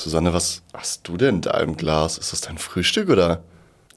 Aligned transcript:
Susanne, 0.00 0.32
was 0.32 0.62
hast 0.72 1.06
du 1.06 1.16
denn 1.16 1.42
da 1.42 1.60
im 1.60 1.76
Glas? 1.76 2.16
Ist 2.16 2.32
das 2.32 2.40
dein 2.40 2.58
Frühstück 2.58 3.10
oder? 3.10 3.42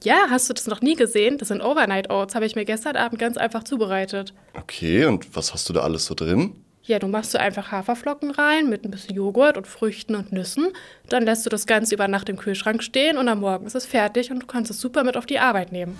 Ja, 0.02 0.26
hast 0.28 0.50
du 0.50 0.52
das 0.52 0.66
noch 0.66 0.82
nie 0.82 0.96
gesehen? 0.96 1.38
Das 1.38 1.48
sind 1.48 1.62
Overnight 1.62 2.10
Oats, 2.10 2.34
habe 2.34 2.44
ich 2.44 2.56
mir 2.56 2.66
gestern 2.66 2.96
Abend 2.96 3.18
ganz 3.18 3.38
einfach 3.38 3.64
zubereitet. 3.64 4.34
Okay, 4.52 5.06
und 5.06 5.34
was 5.34 5.54
hast 5.54 5.66
du 5.68 5.72
da 5.72 5.80
alles 5.80 6.04
so 6.04 6.14
drin? 6.14 6.56
Ja, 6.82 6.98
du 6.98 7.08
machst 7.08 7.30
so 7.30 7.38
einfach 7.38 7.72
Haferflocken 7.72 8.30
rein 8.30 8.68
mit 8.68 8.84
ein 8.84 8.90
bisschen 8.90 9.16
Joghurt 9.16 9.56
und 9.56 9.66
Früchten 9.66 10.14
und 10.14 10.32
Nüssen. 10.32 10.72
Dann 11.08 11.24
lässt 11.24 11.46
du 11.46 11.50
das 11.50 11.66
Ganze 11.66 11.94
über 11.94 12.06
Nacht 12.06 12.28
im 12.28 12.36
Kühlschrank 12.36 12.82
stehen 12.82 13.16
und 13.16 13.26
am 13.26 13.40
Morgen 13.40 13.64
ist 13.64 13.74
es 13.74 13.86
fertig 13.86 14.30
und 14.30 14.40
du 14.40 14.46
kannst 14.46 14.70
es 14.70 14.82
super 14.82 15.04
mit 15.04 15.16
auf 15.16 15.24
die 15.24 15.38
Arbeit 15.38 15.72
nehmen. 15.72 15.96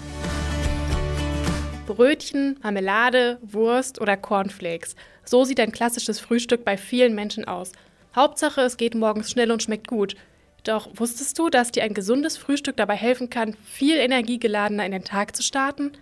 Brötchen, 1.86 2.58
Marmelade, 2.62 3.38
Wurst 3.40 3.98
oder 3.98 4.18
Cornflakes. 4.18 4.96
So 5.24 5.44
sieht 5.44 5.60
ein 5.60 5.72
klassisches 5.72 6.20
Frühstück 6.20 6.62
bei 6.66 6.76
vielen 6.76 7.14
Menschen 7.14 7.46
aus. 7.46 7.72
Hauptsache, 8.14 8.60
es 8.60 8.76
geht 8.76 8.94
morgens 8.94 9.30
schnell 9.30 9.50
und 9.50 9.62
schmeckt 9.62 9.88
gut. 9.88 10.14
Doch 10.62 10.88
wusstest 10.94 11.38
du, 11.38 11.50
dass 11.50 11.72
dir 11.72 11.82
ein 11.82 11.94
gesundes 11.94 12.36
Frühstück 12.36 12.76
dabei 12.76 12.94
helfen 12.94 13.28
kann, 13.28 13.56
viel 13.64 13.96
energiegeladener 13.96 14.86
in 14.86 14.92
den 14.92 15.04
Tag 15.04 15.34
zu 15.34 15.42
starten? 15.42 15.92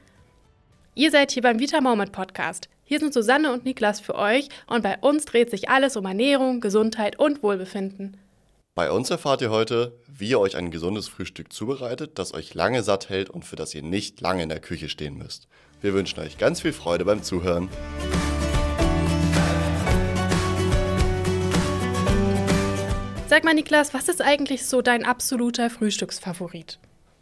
Ihr 0.95 1.11
seid 1.11 1.33
hier 1.33 1.43
beim 1.43 1.59
Vita 1.59 1.81
Moment 1.81 2.13
Podcast. 2.13 2.69
Hier 2.85 3.01
sind 3.01 3.15
Susanne 3.15 3.51
und 3.51 3.65
Niklas 3.65 4.01
für 4.01 4.15
euch 4.15 4.51
und 4.67 4.83
bei 4.83 4.99
uns 4.99 5.25
dreht 5.25 5.51
sich 5.51 5.71
alles 5.71 5.97
um 5.97 6.05
Ernährung, 6.05 6.61
Gesundheit 6.61 7.19
und 7.19 7.43
Wohlbefinden. 7.43 8.19
Bei 8.75 8.91
uns 8.91 9.11
erfahrt 9.11 9.41
ihr 9.41 9.51
heute, 9.51 9.99
wie 10.07 10.31
ihr 10.31 10.41
euch 10.41 10.57
ein 10.57 10.71
gesundes 10.71 11.09
Frühstück 11.09 11.53
zubereitet, 11.53 12.19
das 12.19 12.35
euch 12.35 12.55
lange 12.55 12.83
satt 12.83 13.09
hält 13.09 13.31
und 13.31 13.45
für 13.45 13.57
das 13.57 13.75
ihr 13.75 13.83
nicht 13.83 14.21
lange 14.21 14.43
in 14.43 14.49
der 14.51 14.61
Küche 14.61 14.91
stehen 14.91 15.17
müsst. 15.17 15.49
Wir 15.81 15.95
wünschen 15.95 16.21
euch 16.21 16.37
ganz 16.37 16.61
viel 16.61 16.73
Freude 16.75 17.07
beim 17.07 17.23
Zuhören. 17.23 17.69
Sag 23.33 23.45
mal, 23.45 23.55
Niklas, 23.55 23.95
was 23.95 24.11
ist 24.11 24.21
eigentlich 24.21 24.67
so 24.67 24.83
dein 24.83 25.07
absoluter 25.07 25.71
Frühstücksfavorit? 25.71 26.79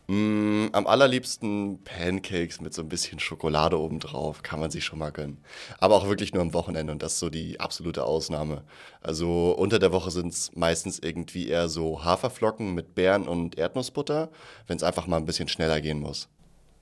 Mm, 0.09 0.67
am 0.73 0.89
allerliebsten 0.89 1.85
Pancakes 1.85 2.61
mit 2.61 2.75
so 2.75 2.83
ein 2.83 2.89
bisschen 2.89 3.21
Schokolade 3.21 3.79
obendrauf. 3.79 4.43
Kann 4.43 4.59
man 4.59 4.73
sich 4.73 4.85
schon 4.85 4.99
mal 4.99 5.13
gönnen. 5.13 5.39
Aber 5.79 5.95
auch 5.95 6.09
wirklich 6.09 6.35
nur 6.35 6.43
am 6.43 6.53
Wochenende 6.53 6.93
und 6.93 7.01
das 7.05 7.13
ist 7.13 7.21
so 7.21 7.31
die 7.31 7.61
absolute 7.61 8.03
Ausnahme. 8.03 8.65
Also 9.01 9.55
unter 9.57 9.79
der 9.79 9.93
Woche 9.93 10.11
sind 10.11 10.33
es 10.33 10.51
meistens 10.57 10.99
irgendwie 10.99 11.47
eher 11.47 11.69
so 11.69 12.03
Haferflocken 12.03 12.75
mit 12.75 12.97
Beeren 12.97 13.29
und 13.29 13.57
Erdnussbutter, 13.57 14.31
wenn 14.67 14.79
es 14.79 14.83
einfach 14.83 15.07
mal 15.07 15.19
ein 15.19 15.27
bisschen 15.27 15.47
schneller 15.47 15.81
gehen 15.81 16.01
muss. 16.01 16.29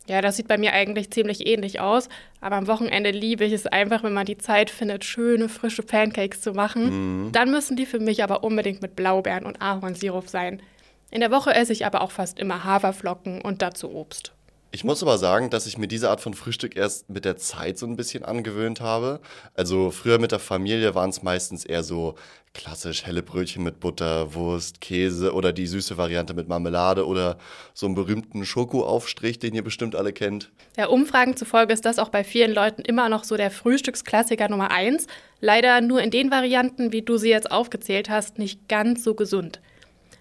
Ja, 0.08 0.22
das 0.22 0.36
sieht 0.36 0.48
bei 0.48 0.56
mir 0.56 0.72
eigentlich 0.72 1.10
ziemlich 1.10 1.46
ähnlich 1.46 1.80
aus. 1.80 2.08
Aber 2.40 2.56
am 2.56 2.66
Wochenende 2.66 3.10
liebe 3.10 3.44
ich 3.44 3.52
es 3.52 3.66
einfach, 3.66 4.02
wenn 4.02 4.14
man 4.14 4.24
die 4.24 4.38
Zeit 4.38 4.70
findet, 4.70 5.04
schöne, 5.04 5.48
frische 5.48 5.82
Pancakes 5.82 6.40
zu 6.40 6.52
machen. 6.52 7.26
Mhm. 7.26 7.32
Dann 7.32 7.50
müssen 7.50 7.76
die 7.76 7.86
für 7.86 8.00
mich 8.00 8.22
aber 8.24 8.42
unbedingt 8.42 8.80
mit 8.80 8.96
Blaubeeren 8.96 9.44
und 9.44 9.60
Ahornsirup 9.60 10.28
sein. 10.28 10.62
In 11.10 11.20
der 11.20 11.30
Woche 11.30 11.54
esse 11.54 11.72
ich 11.72 11.84
aber 11.84 12.00
auch 12.00 12.10
fast 12.10 12.38
immer 12.38 12.64
Haferflocken 12.64 13.42
und 13.42 13.60
dazu 13.60 13.90
Obst. 13.94 14.32
Ich 14.70 14.84
muss 14.84 15.02
aber 15.02 15.16
sagen, 15.16 15.48
dass 15.48 15.66
ich 15.66 15.78
mir 15.78 15.88
diese 15.88 16.10
Art 16.10 16.20
von 16.20 16.34
Frühstück 16.34 16.76
erst 16.76 17.08
mit 17.08 17.24
der 17.24 17.38
Zeit 17.38 17.78
so 17.78 17.86
ein 17.86 17.96
bisschen 17.96 18.22
angewöhnt 18.22 18.82
habe. 18.82 19.20
Also 19.54 19.90
früher 19.90 20.18
mit 20.18 20.30
der 20.30 20.38
Familie 20.38 20.94
waren 20.94 21.08
es 21.08 21.22
meistens 21.22 21.64
eher 21.64 21.82
so 21.82 22.16
klassisch 22.52 23.06
helle 23.06 23.22
Brötchen 23.22 23.62
mit 23.62 23.80
Butter, 23.80 24.34
Wurst, 24.34 24.82
Käse 24.82 25.32
oder 25.32 25.52
die 25.52 25.66
süße 25.66 25.96
Variante 25.96 26.34
mit 26.34 26.48
Marmelade 26.48 27.06
oder 27.06 27.38
so 27.72 27.86
einen 27.86 27.94
berühmten 27.94 28.44
Schokoaufstrich, 28.44 29.38
den 29.38 29.54
ihr 29.54 29.64
bestimmt 29.64 29.96
alle 29.96 30.12
kennt. 30.12 30.50
Ja, 30.76 30.88
Umfragen 30.88 31.36
zufolge 31.36 31.72
ist 31.72 31.86
das 31.86 31.98
auch 31.98 32.10
bei 32.10 32.22
vielen 32.22 32.52
Leuten 32.52 32.82
immer 32.82 33.08
noch 33.08 33.24
so 33.24 33.36
der 33.36 33.50
Frühstücksklassiker 33.50 34.48
Nummer 34.48 34.70
eins. 34.70 35.06
Leider 35.40 35.80
nur 35.80 36.02
in 36.02 36.10
den 36.10 36.30
Varianten, 36.30 36.92
wie 36.92 37.02
du 37.02 37.16
sie 37.16 37.30
jetzt 37.30 37.50
aufgezählt 37.50 38.10
hast, 38.10 38.38
nicht 38.38 38.68
ganz 38.68 39.02
so 39.02 39.14
gesund. 39.14 39.60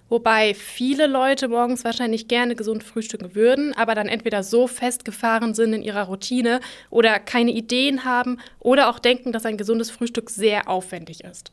Wobei 0.09 0.53
viele 0.53 1.07
Leute 1.07 1.47
morgens 1.47 1.83
wahrscheinlich 1.83 2.27
gerne 2.27 2.55
gesund 2.55 2.83
frühstücken 2.83 3.35
würden, 3.35 3.73
aber 3.73 3.93
dann 3.93 4.07
entweder 4.07 4.41
so 4.43 4.67
festgefahren 4.67 5.53
sind 5.53 5.73
in 5.73 5.83
ihrer 5.83 6.03
Routine 6.03 6.61
oder 6.89 7.19
keine 7.19 7.51
Ideen 7.51 8.05
haben 8.05 8.39
oder 8.59 8.89
auch 8.89 8.99
denken, 8.99 9.31
dass 9.31 9.45
ein 9.45 9.57
gesundes 9.57 9.91
Frühstück 9.91 10.29
sehr 10.29 10.69
aufwendig 10.69 11.23
ist. 11.23 11.51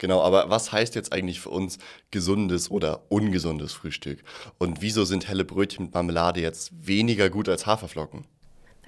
Genau, 0.00 0.22
aber 0.22 0.48
was 0.48 0.72
heißt 0.72 0.94
jetzt 0.94 1.12
eigentlich 1.12 1.40
für 1.40 1.50
uns 1.50 1.78
gesundes 2.10 2.70
oder 2.70 3.02
ungesundes 3.10 3.74
Frühstück? 3.74 4.24
Und 4.58 4.80
wieso 4.80 5.04
sind 5.04 5.28
helle 5.28 5.44
Brötchen 5.44 5.86
mit 5.86 5.94
Marmelade 5.94 6.40
jetzt 6.40 6.86
weniger 6.86 7.28
gut 7.28 7.50
als 7.50 7.66
Haferflocken? 7.66 8.24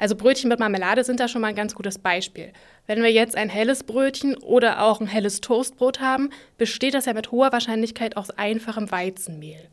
Also 0.02 0.16
Brötchen 0.16 0.48
mit 0.48 0.58
Marmelade 0.58 1.04
sind 1.04 1.20
da 1.20 1.28
schon 1.28 1.42
mal 1.42 1.46
ein 1.46 1.54
ganz 1.54 1.76
gutes 1.76 1.96
Beispiel. 1.96 2.52
Wenn 2.88 3.04
wir 3.04 3.12
jetzt 3.12 3.36
ein 3.36 3.48
helles 3.48 3.84
Brötchen 3.84 4.36
oder 4.36 4.82
auch 4.82 5.00
ein 5.00 5.06
helles 5.06 5.40
Toastbrot 5.40 6.00
haben, 6.00 6.30
besteht 6.58 6.94
das 6.94 7.06
ja 7.06 7.12
mit 7.14 7.30
hoher 7.30 7.52
Wahrscheinlichkeit 7.52 8.16
aus 8.16 8.30
einfachem 8.30 8.90
Weizenmehl. 8.90 9.68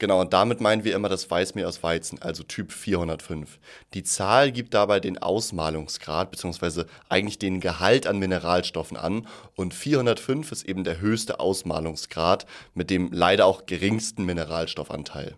Genau, 0.00 0.20
und 0.20 0.32
damit 0.32 0.60
meinen 0.60 0.82
wir 0.82 0.96
immer 0.96 1.08
das 1.08 1.30
Weißmehl 1.30 1.66
aus 1.66 1.84
Weizen, 1.84 2.20
also 2.20 2.42
Typ 2.42 2.72
405. 2.72 3.60
Die 3.94 4.02
Zahl 4.02 4.50
gibt 4.50 4.74
dabei 4.74 4.98
den 4.98 5.18
Ausmalungsgrad 5.18 6.32
bzw. 6.32 6.86
eigentlich 7.08 7.38
den 7.38 7.60
Gehalt 7.60 8.08
an 8.08 8.18
Mineralstoffen 8.18 8.96
an 8.96 9.28
und 9.54 9.72
405 9.72 10.50
ist 10.50 10.68
eben 10.68 10.82
der 10.82 11.00
höchste 11.00 11.38
Ausmalungsgrad 11.38 12.44
mit 12.74 12.90
dem 12.90 13.12
leider 13.12 13.46
auch 13.46 13.66
geringsten 13.66 14.24
Mineralstoffanteil. 14.24 15.36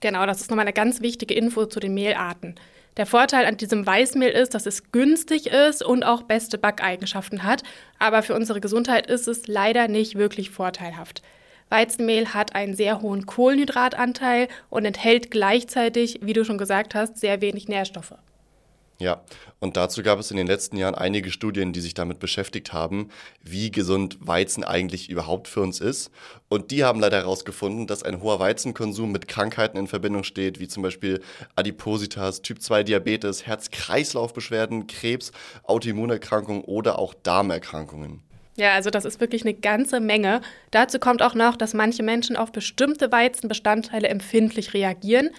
Genau, 0.00 0.26
das 0.26 0.40
ist 0.40 0.50
nochmal 0.50 0.64
eine 0.64 0.72
ganz 0.72 1.00
wichtige 1.00 1.34
Info 1.34 1.66
zu 1.66 1.78
den 1.78 1.94
Mehlarten. 1.94 2.54
Der 2.96 3.06
Vorteil 3.06 3.46
an 3.46 3.56
diesem 3.56 3.86
Weißmehl 3.86 4.30
ist, 4.30 4.54
dass 4.54 4.66
es 4.66 4.90
günstig 4.92 5.46
ist 5.46 5.82
und 5.82 6.02
auch 6.02 6.22
beste 6.22 6.58
Backeigenschaften 6.58 7.44
hat, 7.44 7.62
aber 7.98 8.22
für 8.22 8.34
unsere 8.34 8.60
Gesundheit 8.60 9.06
ist 9.06 9.28
es 9.28 9.46
leider 9.46 9.88
nicht 9.88 10.16
wirklich 10.16 10.50
vorteilhaft. 10.50 11.22
Weizenmehl 11.68 12.34
hat 12.34 12.54
einen 12.56 12.74
sehr 12.74 13.00
hohen 13.00 13.26
Kohlenhydratanteil 13.26 14.48
und 14.70 14.84
enthält 14.84 15.30
gleichzeitig, 15.30 16.18
wie 16.22 16.32
du 16.32 16.44
schon 16.44 16.58
gesagt 16.58 16.94
hast, 16.94 17.18
sehr 17.18 17.40
wenig 17.40 17.68
Nährstoffe. 17.68 18.14
Ja, 19.00 19.22
und 19.60 19.78
dazu 19.78 20.02
gab 20.02 20.18
es 20.18 20.30
in 20.30 20.36
den 20.36 20.46
letzten 20.46 20.76
Jahren 20.76 20.94
einige 20.94 21.30
Studien, 21.30 21.72
die 21.72 21.80
sich 21.80 21.94
damit 21.94 22.18
beschäftigt 22.18 22.74
haben, 22.74 23.08
wie 23.42 23.70
gesund 23.70 24.18
Weizen 24.20 24.62
eigentlich 24.62 25.08
überhaupt 25.08 25.48
für 25.48 25.62
uns 25.62 25.80
ist. 25.80 26.10
Und 26.50 26.70
die 26.70 26.84
haben 26.84 27.00
leider 27.00 27.16
herausgefunden, 27.16 27.86
dass 27.86 28.02
ein 28.02 28.20
hoher 28.20 28.40
Weizenkonsum 28.40 29.10
mit 29.10 29.26
Krankheiten 29.26 29.78
in 29.78 29.86
Verbindung 29.86 30.22
steht, 30.22 30.60
wie 30.60 30.68
zum 30.68 30.82
Beispiel 30.82 31.22
Adipositas, 31.56 32.42
Typ-2-Diabetes, 32.42 33.46
Herz-Kreislauf-Beschwerden, 33.46 34.86
Krebs, 34.86 35.32
Autoimmunerkrankungen 35.62 36.62
oder 36.64 36.98
auch 36.98 37.14
Darmerkrankungen. 37.14 38.22
Ja, 38.56 38.74
also 38.74 38.90
das 38.90 39.06
ist 39.06 39.18
wirklich 39.18 39.42
eine 39.42 39.54
ganze 39.54 40.00
Menge. 40.00 40.42
Dazu 40.70 40.98
kommt 40.98 41.22
auch 41.22 41.34
noch, 41.34 41.56
dass 41.56 41.72
manche 41.72 42.02
Menschen 42.02 42.36
auf 42.36 42.52
bestimmte 42.52 43.10
Weizenbestandteile 43.10 44.08
empfindlich 44.08 44.74
reagieren. 44.74 45.30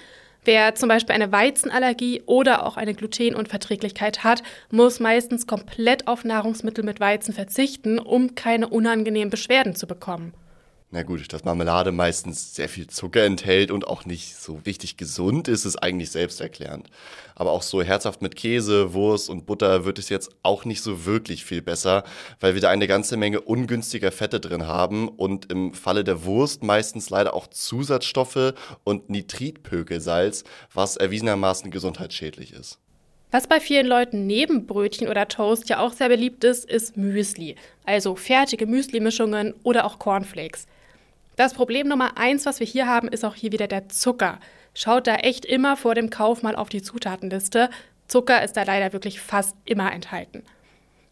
Wer 0.43 0.73
zum 0.73 0.89
Beispiel 0.89 1.13
eine 1.13 1.31
Weizenallergie 1.31 2.23
oder 2.25 2.65
auch 2.65 2.75
eine 2.75 2.95
Glutenunverträglichkeit 2.95 4.23
hat, 4.23 4.41
muss 4.71 4.99
meistens 4.99 5.45
komplett 5.45 6.07
auf 6.07 6.23
Nahrungsmittel 6.23 6.83
mit 6.83 6.99
Weizen 6.99 7.31
verzichten, 7.31 7.99
um 7.99 8.33
keine 8.33 8.67
unangenehmen 8.67 9.29
Beschwerden 9.29 9.75
zu 9.75 9.85
bekommen. 9.85 10.33
Na 10.93 11.03
gut, 11.03 11.31
dass 11.31 11.45
Marmelade 11.45 11.93
meistens 11.93 12.53
sehr 12.53 12.67
viel 12.67 12.87
Zucker 12.87 13.23
enthält 13.23 13.71
und 13.71 13.87
auch 13.87 14.03
nicht 14.03 14.35
so 14.35 14.59
richtig 14.65 14.97
gesund 14.97 15.47
ist, 15.47 15.63
ist 15.63 15.77
eigentlich 15.77 16.11
selbsterklärend. 16.11 16.89
Aber 17.33 17.53
auch 17.53 17.61
so 17.61 17.81
herzhaft 17.81 18.21
mit 18.21 18.35
Käse, 18.35 18.93
Wurst 18.93 19.29
und 19.29 19.45
Butter 19.45 19.85
wird 19.85 19.99
es 19.99 20.09
jetzt 20.09 20.31
auch 20.43 20.65
nicht 20.65 20.81
so 20.81 21.05
wirklich 21.05 21.45
viel 21.45 21.61
besser, 21.61 22.03
weil 22.41 22.55
wir 22.55 22.61
da 22.61 22.69
eine 22.69 22.87
ganze 22.87 23.15
Menge 23.15 23.39
ungünstiger 23.39 24.11
Fette 24.11 24.41
drin 24.41 24.67
haben 24.67 25.07
und 25.07 25.49
im 25.49 25.73
Falle 25.73 26.03
der 26.03 26.25
Wurst 26.25 26.61
meistens 26.61 27.09
leider 27.09 27.35
auch 27.35 27.47
Zusatzstoffe 27.47 28.53
und 28.83 29.09
Nitritpökelsalz, 29.09 30.43
was 30.73 30.97
erwiesenermaßen 30.97 31.71
gesundheitsschädlich 31.71 32.51
ist. 32.51 32.79
Was 33.31 33.47
bei 33.47 33.61
vielen 33.61 33.87
Leuten 33.87 34.27
neben 34.27 34.67
Brötchen 34.67 35.07
oder 35.07 35.29
Toast 35.29 35.69
ja 35.69 35.79
auch 35.79 35.93
sehr 35.93 36.09
beliebt 36.09 36.43
ist, 36.43 36.69
ist 36.69 36.97
Müsli, 36.97 37.55
also 37.85 38.17
fertige 38.17 38.65
Müsli-Mischungen 38.65 39.53
oder 39.63 39.85
auch 39.85 39.99
Cornflakes. 39.99 40.67
Das 41.41 41.55
Problem 41.55 41.87
Nummer 41.87 42.19
eins, 42.19 42.45
was 42.45 42.59
wir 42.59 42.67
hier 42.67 42.85
haben, 42.85 43.07
ist 43.07 43.25
auch 43.25 43.33
hier 43.33 43.51
wieder 43.51 43.65
der 43.65 43.89
Zucker. 43.89 44.39
Schaut 44.75 45.07
da 45.07 45.15
echt 45.15 45.43
immer 45.43 45.75
vor 45.75 45.95
dem 45.95 46.11
Kauf 46.11 46.43
mal 46.43 46.55
auf 46.55 46.69
die 46.69 46.83
Zutatenliste. 46.83 47.71
Zucker 48.07 48.43
ist 48.43 48.57
da 48.57 48.61
leider 48.61 48.93
wirklich 48.93 49.19
fast 49.19 49.55
immer 49.65 49.91
enthalten. 49.91 50.43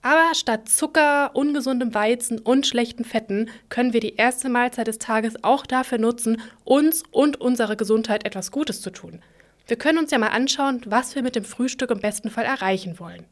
Aber 0.03 0.35
statt 0.35 0.69
Zucker, 0.69 1.31
ungesundem 1.35 1.95
Weizen 1.95 2.37
und 2.37 2.67
schlechten 2.67 3.05
Fetten 3.05 3.49
können 3.69 3.91
wir 3.91 4.01
die 4.01 4.17
erste 4.17 4.49
Mahlzeit 4.49 4.85
des 4.85 4.99
Tages 4.99 5.43
auch 5.43 5.65
dafür 5.65 5.97
nutzen, 5.97 6.39
uns 6.63 7.01
und 7.09 7.41
unserer 7.41 7.75
Gesundheit 7.75 8.23
etwas 8.23 8.51
Gutes 8.51 8.81
zu 8.81 8.91
tun. 8.91 9.23
Wir 9.65 9.77
können 9.77 9.97
uns 9.97 10.11
ja 10.11 10.19
mal 10.19 10.27
anschauen, 10.27 10.81
was 10.85 11.15
wir 11.15 11.23
mit 11.23 11.35
dem 11.35 11.43
Frühstück 11.43 11.89
im 11.89 12.01
besten 12.01 12.29
Fall 12.29 12.45
erreichen 12.45 12.99
wollen. 12.99 13.25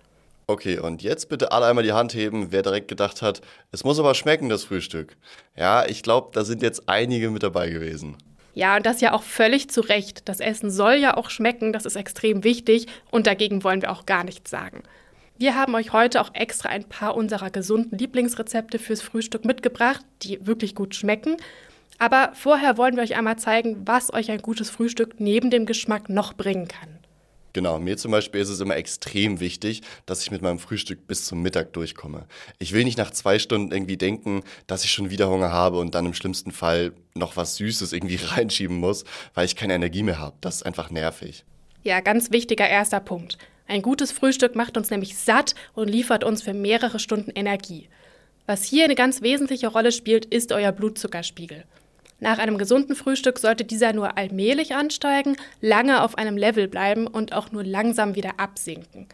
Okay, 0.50 0.80
und 0.80 1.04
jetzt 1.04 1.28
bitte 1.28 1.52
alle 1.52 1.66
einmal 1.66 1.84
die 1.84 1.92
Hand 1.92 2.14
heben, 2.14 2.54
wer 2.54 2.64
direkt 2.64 2.88
gedacht 2.88 3.22
hat, 3.22 3.42
es 3.74 3.84
muss 3.84 4.00
aber 4.00 4.16
schmecken, 4.16 4.48
das 4.48 4.64
Frühstück. 4.64 5.18
Ja, 5.58 5.86
ich 5.86 6.04
glaube, 6.04 6.30
da 6.32 6.46
sind 6.46 6.62
jetzt 6.62 6.88
einige 6.88 7.30
mit 7.30 7.44
dabei 7.44 7.70
gewesen. 7.70 8.16
Ja, 8.54 8.78
und 8.78 8.86
das 8.86 9.02
ja 9.02 9.12
auch 9.12 9.24
völlig 9.24 9.70
zu 9.70 9.82
Recht. 9.82 10.30
Das 10.30 10.40
Essen 10.40 10.72
soll 10.72 10.94
ja 10.96 11.18
auch 11.18 11.30
schmecken, 11.32 11.74
das 11.74 11.86
ist 11.86 11.98
extrem 11.98 12.46
wichtig 12.46 12.88
und 13.12 13.28
dagegen 13.28 13.66
wollen 13.66 13.82
wir 13.82 13.92
auch 13.92 14.06
gar 14.06 14.24
nichts 14.24 14.50
sagen. 14.50 14.84
Wir 15.38 15.54
haben 15.56 15.76
euch 15.76 15.92
heute 15.92 16.22
auch 16.22 16.34
extra 16.34 16.70
ein 16.70 16.86
paar 16.86 17.16
unserer 17.16 17.50
gesunden 17.50 17.98
Lieblingsrezepte 17.98 18.80
fürs 18.80 19.02
Frühstück 19.02 19.44
mitgebracht, 19.44 20.06
die 20.24 20.48
wirklich 20.48 20.76
gut 20.76 20.96
schmecken. 20.96 21.36
Aber 22.00 22.32
vorher 22.36 22.78
wollen 22.78 22.96
wir 22.96 23.04
euch 23.04 23.18
einmal 23.18 23.38
zeigen, 23.38 23.82
was 23.86 24.14
euch 24.14 24.32
ein 24.32 24.42
gutes 24.42 24.70
Frühstück 24.70 25.20
neben 25.20 25.52
dem 25.52 25.66
Geschmack 25.66 26.08
noch 26.08 26.34
bringen 26.34 26.70
kann. 26.70 26.98
Genau, 27.54 27.80
mir 27.80 27.98
zum 27.98 28.12
Beispiel 28.12 28.42
ist 28.42 28.50
es 28.50 28.60
immer 28.60 28.76
extrem 28.76 29.40
wichtig, 29.40 29.82
dass 30.06 30.22
ich 30.22 30.32
mit 30.32 30.42
meinem 30.42 30.60
Frühstück 30.60 31.08
bis 31.08 31.26
zum 31.26 31.42
Mittag 31.42 31.74
durchkomme. 31.74 32.26
Ich 32.60 32.74
will 32.74 32.84
nicht 32.84 32.98
nach 32.98 33.12
zwei 33.12 33.40
Stunden 33.40 33.72
irgendwie 33.72 33.98
denken, 33.98 34.44
dass 34.68 34.84
ich 34.84 34.92
schon 34.92 35.10
wieder 35.10 35.30
Hunger 35.30 35.52
habe 35.52 35.80
und 35.80 35.96
dann 35.96 36.06
im 36.06 36.14
schlimmsten 36.14 36.52
Fall 36.52 36.94
noch 37.16 37.36
was 37.36 37.56
Süßes 37.56 37.94
irgendwie 37.94 38.16
reinschieben 38.22 38.78
muss, 38.78 39.06
weil 39.34 39.46
ich 39.46 39.56
keine 39.56 39.74
Energie 39.74 40.04
mehr 40.04 40.20
habe. 40.20 40.36
Das 40.42 40.58
ist 40.58 40.64
einfach 40.64 40.92
nervig. 40.92 41.46
Ja, 41.84 42.02
ganz 42.02 42.32
wichtiger 42.32 42.68
erster 42.68 43.00
Punkt. 43.00 43.38
Ein 43.68 43.82
gutes 43.82 44.12
Frühstück 44.12 44.56
macht 44.56 44.78
uns 44.78 44.90
nämlich 44.90 45.18
satt 45.18 45.56
und 45.74 45.90
liefert 45.90 46.24
uns 46.24 46.42
für 46.42 46.54
mehrere 46.54 47.00
Stunden 47.00 47.32
Energie. 47.32 47.90
Was 48.46 48.64
hier 48.64 48.86
eine 48.86 48.96
ganz 48.96 49.22
wesentliche 49.22 49.68
Rolle 49.68 49.92
spielt, 49.92 50.26
ist 50.26 50.54
euer 50.54 50.72
Blutzuckerspiegel. 50.72 51.66
Nach 52.20 52.40
einem 52.40 52.58
gesunden 52.58 52.96
Frühstück 52.96 53.38
sollte 53.38 53.64
dieser 53.64 53.94
nur 53.94 54.18
allmählich 54.18 54.74
ansteigen, 54.74 55.38
lange 55.62 56.02
auf 56.04 56.18
einem 56.18 56.36
Level 56.36 56.68
bleiben 56.68 57.06
und 57.06 57.34
auch 57.34 57.52
nur 57.52 57.64
langsam 57.64 58.16
wieder 58.16 58.40
absinken. 58.40 59.08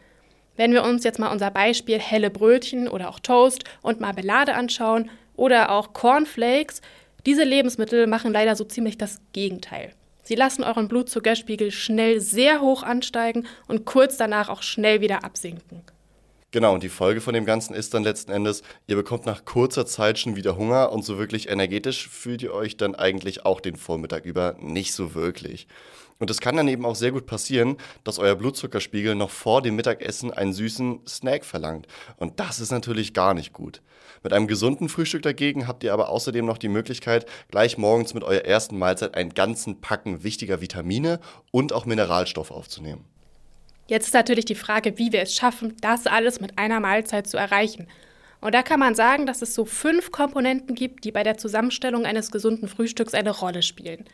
Wenn 0.56 0.72
wir 0.72 0.84
uns 0.84 1.04
jetzt 1.04 1.20
mal 1.20 1.32
unser 1.32 1.52
Beispiel 1.52 2.00
helle 2.00 2.30
Brötchen 2.30 2.88
oder 2.88 3.10
auch 3.10 3.20
Toast 3.20 3.64
und 3.82 4.00
Marmelade 4.00 4.54
anschauen 4.54 5.10
oder 5.36 5.72
auch 5.72 5.94
Cornflakes, 5.94 6.82
diese 7.26 7.44
Lebensmittel 7.44 8.08
machen 8.08 8.32
leider 8.32 8.56
so 8.56 8.64
ziemlich 8.64 8.98
das 8.98 9.20
Gegenteil. 9.34 9.92
Sie 10.22 10.36
lassen 10.36 10.64
euren 10.64 10.88
Blutzuckerspiegel 10.88 11.72
schnell 11.72 12.22
sehr 12.22 12.62
hoch 12.62 12.84
ansteigen 12.84 13.46
und 13.68 13.86
kurz 13.86 14.16
danach 14.16 14.48
auch 14.48 14.62
schnell 14.62 15.02
wieder 15.02 15.26
absinken. 15.26 15.82
Genau, 16.54 16.76
und 16.76 16.84
die 16.84 16.90
Folge 16.90 17.20
von 17.20 17.34
dem 17.34 17.46
Ganzen 17.46 17.74
ist 17.74 17.96
dann 17.96 18.04
letzten 18.04 18.32
Endes, 18.32 18.62
ihr 18.86 18.96
bekommt 18.96 19.26
nach 19.26 19.44
kurzer 19.44 19.88
Zeit 19.88 20.20
schon 20.20 20.36
wieder 20.36 20.56
Hunger 20.56 20.92
und 20.92 21.04
so 21.04 21.18
wirklich 21.18 21.50
energetisch 21.50 22.08
fühlt 22.08 22.44
ihr 22.44 22.54
euch 22.54 22.78
dann 22.78 22.94
eigentlich 22.94 23.44
auch 23.44 23.60
den 23.60 23.76
Vormittag 23.76 24.26
über 24.26 24.56
nicht 24.60 24.94
so 24.94 25.16
wirklich. 25.16 25.66
Und 26.20 26.30
es 26.30 26.40
kann 26.40 26.56
dann 26.56 26.68
eben 26.68 26.86
auch 26.86 26.94
sehr 26.94 27.12
gut 27.12 27.26
passieren, 27.26 27.78
dass 28.04 28.20
euer 28.20 28.36
Blutzuckerspiegel 28.36 29.16
noch 29.16 29.32
vor 29.32 29.64
dem 29.64 29.76
Mittagessen 29.76 30.32
einen 30.32 30.54
süßen 30.54 31.00
Snack 31.08 31.44
verlangt. 31.44 31.88
Und 32.18 32.40
das 32.40 32.60
ist 32.60 32.72
natürlich 32.72 33.16
gar 33.16 33.34
nicht 33.34 33.52
gut. 33.52 33.82
Mit 34.22 34.32
einem 34.32 34.46
gesunden 34.46 34.90
Frühstück 34.90 35.24
dagegen 35.24 35.68
habt 35.68 35.84
ihr 35.84 35.92
aber 35.92 36.10
außerdem 36.10 36.46
noch 36.46 36.60
die 36.60 36.70
Möglichkeit, 36.70 37.26
gleich 37.50 37.80
morgens 37.80 38.14
mit 38.14 38.24
eurer 38.24 38.46
ersten 38.46 38.78
Mahlzeit 38.78 39.16
einen 39.16 39.34
ganzen 39.34 39.82
Packen 39.82 40.24
wichtiger 40.24 40.62
Vitamine 40.62 41.20
und 41.50 41.74
auch 41.74 41.88
Mineralstoffe 41.88 42.52
aufzunehmen. 42.52 43.06
Jetzt 43.88 44.08
ist 44.08 44.14
natürlich 44.14 44.46
die 44.46 44.56
Frage, 44.56 44.98
wie 44.98 45.12
wir 45.12 45.22
es 45.22 45.36
schaffen, 45.36 45.76
das 45.82 46.08
alles 46.08 46.40
mit 46.40 46.58
einer 46.58 46.80
Mahlzeit 46.80 47.28
zu 47.28 47.38
erreichen. 47.38 47.88
Und 48.40 48.56
da 48.56 48.62
kann 48.62 48.80
man 48.80 48.96
sagen, 48.96 49.26
dass 49.26 49.42
es 49.42 49.54
so 49.54 49.66
fünf 49.66 50.12
Komponenten 50.12 50.76
gibt, 50.76 51.04
die 51.04 51.12
bei 51.12 51.24
der 51.24 51.38
Zusammenstellung 51.38 52.06
eines 52.06 52.32
gesunden 52.32 52.68
Frühstücks 52.68 53.14
eine 53.14 53.32
Rolle 53.32 53.62
spielen. 53.62 54.06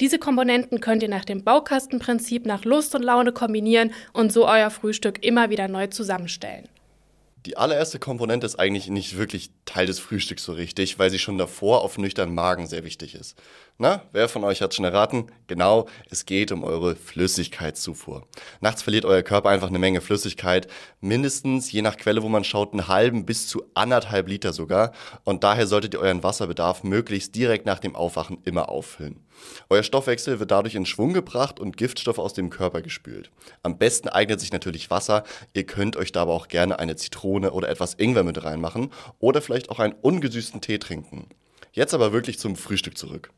Diese 0.00 0.18
Komponenten 0.18 0.80
könnt 0.80 1.02
ihr 1.02 1.08
nach 1.08 1.24
dem 1.24 1.42
Baukastenprinzip 1.42 2.46
nach 2.46 2.64
Lust 2.64 2.94
und 2.94 3.02
Laune 3.02 3.32
kombinieren 3.32 3.92
und 4.12 4.32
so 4.32 4.46
euer 4.46 4.70
Frühstück 4.70 5.24
immer 5.24 5.50
wieder 5.50 5.68
neu 5.68 5.88
zusammenstellen. 5.88 6.68
Die 7.46 7.56
allererste 7.56 8.00
Komponente 8.00 8.46
ist 8.46 8.58
eigentlich 8.58 8.88
nicht 8.88 9.16
wirklich 9.16 9.50
Teil 9.64 9.86
des 9.86 10.00
Frühstücks 10.00 10.42
so 10.42 10.52
richtig, 10.52 10.98
weil 10.98 11.10
sie 11.10 11.20
schon 11.20 11.38
davor 11.38 11.82
auf 11.82 11.96
nüchternen 11.96 12.34
Magen 12.34 12.66
sehr 12.66 12.82
wichtig 12.82 13.14
ist. 13.14 13.40
Na, 13.78 14.02
wer 14.10 14.28
von 14.28 14.42
euch 14.42 14.60
hat 14.60 14.74
schon 14.74 14.84
erraten? 14.84 15.30
Genau, 15.46 15.86
es 16.10 16.26
geht 16.26 16.50
um 16.50 16.64
eure 16.64 16.96
Flüssigkeitszufuhr. 16.96 18.26
Nachts 18.60 18.82
verliert 18.82 19.04
euer 19.04 19.22
Körper 19.22 19.50
einfach 19.50 19.68
eine 19.68 19.78
Menge 19.78 20.00
Flüssigkeit, 20.00 20.66
mindestens, 21.00 21.70
je 21.70 21.82
nach 21.82 21.96
Quelle, 21.96 22.24
wo 22.24 22.28
man 22.28 22.42
schaut, 22.42 22.72
einen 22.72 22.88
halben 22.88 23.24
bis 23.24 23.46
zu 23.46 23.62
anderthalb 23.74 24.26
Liter 24.26 24.52
sogar. 24.52 24.92
Und 25.22 25.44
daher 25.44 25.68
solltet 25.68 25.94
ihr 25.94 26.00
euren 26.00 26.24
Wasserbedarf 26.24 26.82
möglichst 26.82 27.36
direkt 27.36 27.66
nach 27.66 27.78
dem 27.78 27.94
Aufwachen 27.94 28.38
immer 28.44 28.68
auffüllen. 28.68 29.24
Euer 29.68 29.82
Stoffwechsel 29.82 30.40
wird 30.40 30.50
dadurch 30.50 30.74
in 30.74 30.86
Schwung 30.86 31.12
gebracht 31.12 31.60
und 31.60 31.76
Giftstoffe 31.76 32.18
aus 32.18 32.34
dem 32.34 32.50
Körper 32.50 32.82
gespült. 32.82 33.30
Am 33.62 33.78
besten 33.78 34.08
eignet 34.08 34.40
sich 34.40 34.52
natürlich 34.52 34.90
Wasser. 34.90 35.24
Ihr 35.54 35.64
könnt 35.64 35.96
euch 35.96 36.12
dabei 36.12 36.32
auch 36.32 36.48
gerne 36.48 36.78
eine 36.78 36.96
Zitrone 36.96 37.52
oder 37.52 37.68
etwas 37.68 37.94
Ingwer 37.94 38.24
mit 38.24 38.42
reinmachen 38.44 38.90
oder 39.18 39.42
vielleicht 39.42 39.70
auch 39.70 39.78
einen 39.78 39.94
ungesüßten 39.94 40.60
Tee 40.60 40.78
trinken. 40.78 41.28
Jetzt 41.72 41.94
aber 41.94 42.12
wirklich 42.12 42.38
zum 42.38 42.56
Frühstück 42.56 42.96
zurück. 42.96 43.30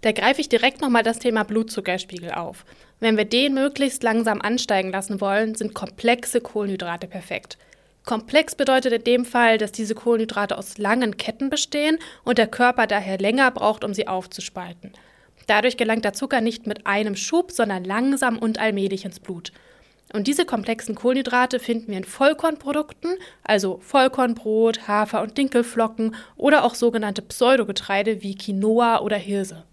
Da 0.00 0.12
greife 0.12 0.40
ich 0.40 0.50
direkt 0.50 0.82
nochmal 0.82 1.02
das 1.02 1.18
Thema 1.18 1.44
Blutzuckerspiegel 1.44 2.32
auf. 2.32 2.64
Wenn 3.00 3.16
wir 3.16 3.24
den 3.24 3.54
möglichst 3.54 4.02
langsam 4.02 4.42
ansteigen 4.42 4.90
lassen 4.92 5.20
wollen, 5.20 5.54
sind 5.54 5.74
komplexe 5.74 6.40
Kohlenhydrate 6.40 7.06
perfekt. 7.06 7.56
Komplex 8.04 8.54
bedeutet 8.54 8.92
in 8.92 9.04
dem 9.04 9.24
Fall, 9.24 9.56
dass 9.56 9.72
diese 9.72 9.94
Kohlenhydrate 9.94 10.58
aus 10.58 10.76
langen 10.76 11.16
Ketten 11.16 11.48
bestehen 11.48 11.98
und 12.22 12.36
der 12.36 12.48
Körper 12.48 12.86
daher 12.86 13.16
länger 13.16 13.50
braucht, 13.50 13.82
um 13.82 13.94
sie 13.94 14.06
aufzuspalten. 14.06 14.92
Dadurch 15.46 15.76
gelangt 15.76 16.04
der 16.04 16.12
Zucker 16.12 16.40
nicht 16.40 16.66
mit 16.66 16.86
einem 16.86 17.16
Schub, 17.16 17.52
sondern 17.52 17.84
langsam 17.84 18.38
und 18.38 18.58
allmählich 18.58 19.04
ins 19.04 19.20
Blut. 19.20 19.52
Und 20.12 20.26
diese 20.26 20.44
komplexen 20.44 20.94
Kohlenhydrate 20.94 21.58
finden 21.58 21.88
wir 21.90 21.98
in 21.98 22.04
Vollkornprodukten, 22.04 23.16
also 23.42 23.78
Vollkornbrot, 23.82 24.86
Hafer- 24.86 25.22
und 25.22 25.36
Dinkelflocken 25.36 26.14
oder 26.36 26.64
auch 26.64 26.74
sogenannte 26.74 27.22
Pseudogetreide 27.22 28.22
wie 28.22 28.36
Quinoa 28.36 29.00
oder 29.00 29.16
Hirse. 29.16 29.64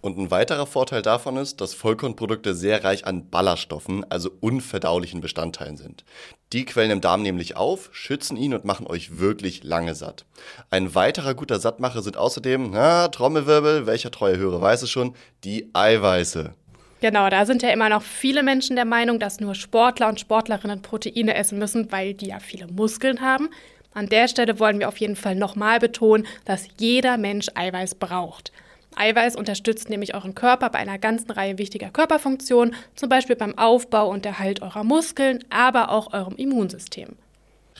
Und 0.00 0.16
ein 0.16 0.30
weiterer 0.30 0.66
Vorteil 0.66 1.02
davon 1.02 1.36
ist, 1.36 1.60
dass 1.60 1.74
Vollkornprodukte 1.74 2.54
sehr 2.54 2.84
reich 2.84 3.04
an 3.04 3.28
Ballaststoffen, 3.30 4.08
also 4.10 4.30
unverdaulichen 4.40 5.20
Bestandteilen 5.20 5.76
sind. 5.76 6.04
Die 6.52 6.64
quellen 6.64 6.92
im 6.92 7.00
Darm 7.00 7.22
nämlich 7.22 7.56
auf, 7.56 7.90
schützen 7.92 8.36
ihn 8.36 8.54
und 8.54 8.64
machen 8.64 8.86
euch 8.86 9.18
wirklich 9.18 9.64
lange 9.64 9.96
satt. 9.96 10.24
Ein 10.70 10.94
weiterer 10.94 11.34
guter 11.34 11.58
Sattmacher 11.58 12.02
sind 12.02 12.16
außerdem, 12.16 12.70
na, 12.70 13.08
Trommelwirbel, 13.08 13.86
welcher 13.86 14.12
treue 14.12 14.38
Hörer 14.38 14.60
weiß 14.60 14.82
es 14.82 14.90
schon, 14.90 15.14
die 15.42 15.68
Eiweiße. 15.72 16.54
Genau, 17.00 17.28
da 17.28 17.44
sind 17.46 17.62
ja 17.62 17.70
immer 17.70 17.88
noch 17.88 18.02
viele 18.02 18.42
Menschen 18.42 18.76
der 18.76 18.84
Meinung, 18.84 19.18
dass 19.18 19.40
nur 19.40 19.54
Sportler 19.54 20.08
und 20.08 20.20
Sportlerinnen 20.20 20.82
Proteine 20.82 21.34
essen 21.34 21.58
müssen, 21.58 21.90
weil 21.92 22.14
die 22.14 22.28
ja 22.28 22.40
viele 22.40 22.66
Muskeln 22.66 23.20
haben. 23.20 23.50
An 23.94 24.08
der 24.08 24.28
Stelle 24.28 24.60
wollen 24.60 24.78
wir 24.78 24.88
auf 24.88 24.98
jeden 24.98 25.16
Fall 25.16 25.34
nochmal 25.34 25.80
betonen, 25.80 26.26
dass 26.44 26.68
jeder 26.78 27.16
Mensch 27.18 27.48
Eiweiß 27.54 27.96
braucht. 27.96 28.52
Eiweiß 28.98 29.36
unterstützt 29.36 29.88
nämlich 29.88 30.14
euren 30.14 30.34
Körper 30.34 30.70
bei 30.70 30.78
einer 30.78 30.98
ganzen 30.98 31.30
Reihe 31.30 31.58
wichtiger 31.58 31.90
Körperfunktionen, 31.90 32.74
zum 32.94 33.08
Beispiel 33.08 33.36
beim 33.36 33.56
Aufbau 33.56 34.10
und 34.10 34.26
Erhalt 34.26 34.62
eurer 34.62 34.84
Muskeln, 34.84 35.44
aber 35.50 35.90
auch 35.90 36.12
eurem 36.12 36.34
Immunsystem. 36.36 37.16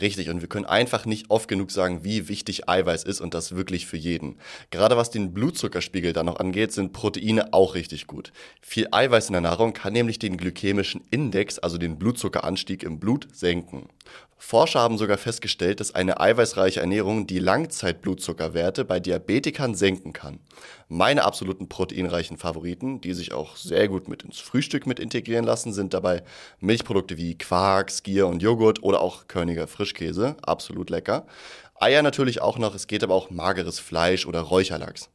Richtig, 0.01 0.31
und 0.31 0.41
wir 0.41 0.49
können 0.49 0.65
einfach 0.65 1.07
nicht 1.07 1.29
oft 1.29 1.49
genug 1.49 1.73
sagen, 1.73 2.05
wie 2.05 2.29
wichtig 2.29 2.69
Eiweiß 2.69 3.03
ist 3.03 3.21
und 3.21 3.35
das 3.35 3.57
wirklich 3.57 3.87
für 3.87 3.97
jeden. 3.97 4.37
Gerade 4.71 4.97
was 4.97 5.11
den 5.11 5.35
Blutzuckerspiegel 5.35 6.13
da 6.13 6.23
noch 6.23 6.39
angeht, 6.39 6.73
sind 6.73 6.93
Proteine 6.93 7.53
auch 7.53 7.75
richtig 7.75 8.07
gut. 8.07 8.33
Viel 8.61 8.87
Eiweiß 8.93 9.29
in 9.29 9.33
der 9.33 9.43
Nahrung 9.43 9.73
kann 9.73 9.93
nämlich 9.93 10.21
den 10.21 10.37
glykämischen 10.37 11.03
Index, 11.11 11.59
also 11.59 11.79
den 11.79 11.99
Blutzuckeranstieg 11.99 12.85
im 12.85 13.01
Blut, 13.01 13.27
senken. 13.33 13.89
Forscher 14.41 14.79
haben 14.81 14.99
sogar 14.99 15.19
festgestellt, 15.19 15.81
dass 15.81 15.97
eine 15.97 16.21
eiweißreiche 16.21 16.79
Ernährung 16.79 17.27
die 17.27 17.41
Langzeitblutzuckerwerte 17.41 18.85
bei 18.85 19.01
Diabetikern 19.01 19.75
senken 19.75 20.13
kann. 20.13 20.39
Meine 20.91 21.25
absoluten 21.25 21.69
proteinreichen 21.69 22.39
Favoriten, 22.39 23.03
die 23.03 23.13
sich 23.13 23.35
auch 23.35 23.57
sehr 23.57 23.89
gut 23.89 24.09
mit 24.09 24.23
ins 24.23 24.39
Frühstück 24.39 24.87
mit 24.87 24.99
integrieren 24.99 25.45
lassen, 25.45 25.75
sind 25.75 25.93
dabei 25.93 26.23
Milchprodukte 26.61 27.19
wie 27.19 27.37
Quark, 27.37 27.91
Skier 27.91 28.27
und 28.27 28.43
Joghurt 28.43 28.83
oder 28.83 29.03
auch 29.03 29.29
Körniger 29.29 29.67
Frischkäse, 29.67 30.37
absolut 30.41 30.89
lecker. 30.89 31.27
Eier 31.75 32.03
natürlich 32.03 32.41
auch 32.41 32.57
noch, 32.57 32.75
es 32.75 32.87
geht 32.87 33.05
aber 33.05 33.15
auch 33.15 33.29
mageres 33.29 33.79
Fleisch 33.79 34.25
oder 34.25 34.41
Räucherlachs. 34.41 35.11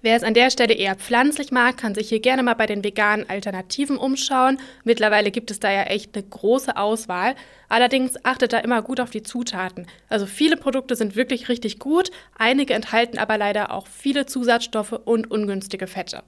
Wer 0.00 0.16
es 0.16 0.22
an 0.22 0.34
der 0.34 0.50
Stelle 0.50 0.74
eher 0.74 0.94
pflanzlich 0.94 1.50
mag, 1.50 1.76
kann 1.76 1.92
sich 1.92 2.08
hier 2.08 2.20
gerne 2.20 2.44
mal 2.44 2.54
bei 2.54 2.66
den 2.66 2.84
veganen 2.84 3.28
Alternativen 3.28 3.96
umschauen. 3.96 4.60
Mittlerweile 4.84 5.32
gibt 5.32 5.50
es 5.50 5.58
da 5.58 5.72
ja 5.72 5.82
echt 5.84 6.14
eine 6.14 6.24
große 6.24 6.76
Auswahl. 6.76 7.34
Allerdings 7.68 8.14
achtet 8.24 8.52
da 8.52 8.58
immer 8.58 8.80
gut 8.82 9.00
auf 9.00 9.10
die 9.10 9.24
Zutaten. 9.24 9.88
Also 10.08 10.26
viele 10.26 10.56
Produkte 10.56 10.94
sind 10.94 11.16
wirklich 11.16 11.48
richtig 11.48 11.80
gut, 11.80 12.12
einige 12.36 12.74
enthalten 12.74 13.18
aber 13.18 13.38
leider 13.38 13.72
auch 13.72 13.88
viele 13.88 14.24
Zusatzstoffe 14.24 14.92
und 14.92 15.30
ungünstige 15.32 15.88
Fette. 15.88 16.22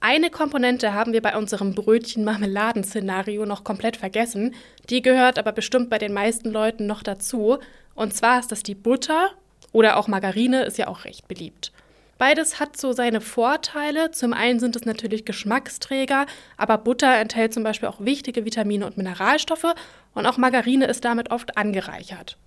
Eine 0.00 0.28
Komponente 0.28 0.92
haben 0.92 1.14
wir 1.14 1.22
bei 1.22 1.38
unserem 1.38 1.74
Brötchen-Marmeladen-Szenario 1.74 3.46
noch 3.46 3.64
komplett 3.64 3.96
vergessen. 3.96 4.54
Die 4.90 5.00
gehört 5.00 5.38
aber 5.38 5.52
bestimmt 5.52 5.88
bei 5.88 5.96
den 5.96 6.12
meisten 6.12 6.50
Leuten 6.50 6.86
noch 6.86 7.02
dazu. 7.02 7.56
Und 7.94 8.12
zwar 8.12 8.40
ist 8.40 8.52
das 8.52 8.62
die 8.62 8.74
Butter 8.74 9.30
oder 9.72 9.96
auch 9.96 10.06
Margarine, 10.06 10.64
ist 10.64 10.76
ja 10.76 10.88
auch 10.88 11.06
recht 11.06 11.26
beliebt. 11.26 11.72
Beides 12.18 12.60
hat 12.60 12.76
so 12.76 12.92
seine 12.92 13.20
Vorteile. 13.20 14.10
Zum 14.10 14.32
einen 14.32 14.60
sind 14.60 14.76
es 14.76 14.84
natürlich 14.84 15.24
Geschmacksträger, 15.24 16.26
aber 16.56 16.78
Butter 16.78 17.16
enthält 17.16 17.52
zum 17.52 17.64
Beispiel 17.64 17.88
auch 17.88 18.00
wichtige 18.00 18.44
Vitamine 18.44 18.86
und 18.86 18.96
Mineralstoffe 18.96 19.74
und 20.14 20.26
auch 20.26 20.36
Margarine 20.36 20.86
ist 20.86 21.04
damit 21.04 21.30
oft 21.30 21.56
angereichert. 21.56 22.38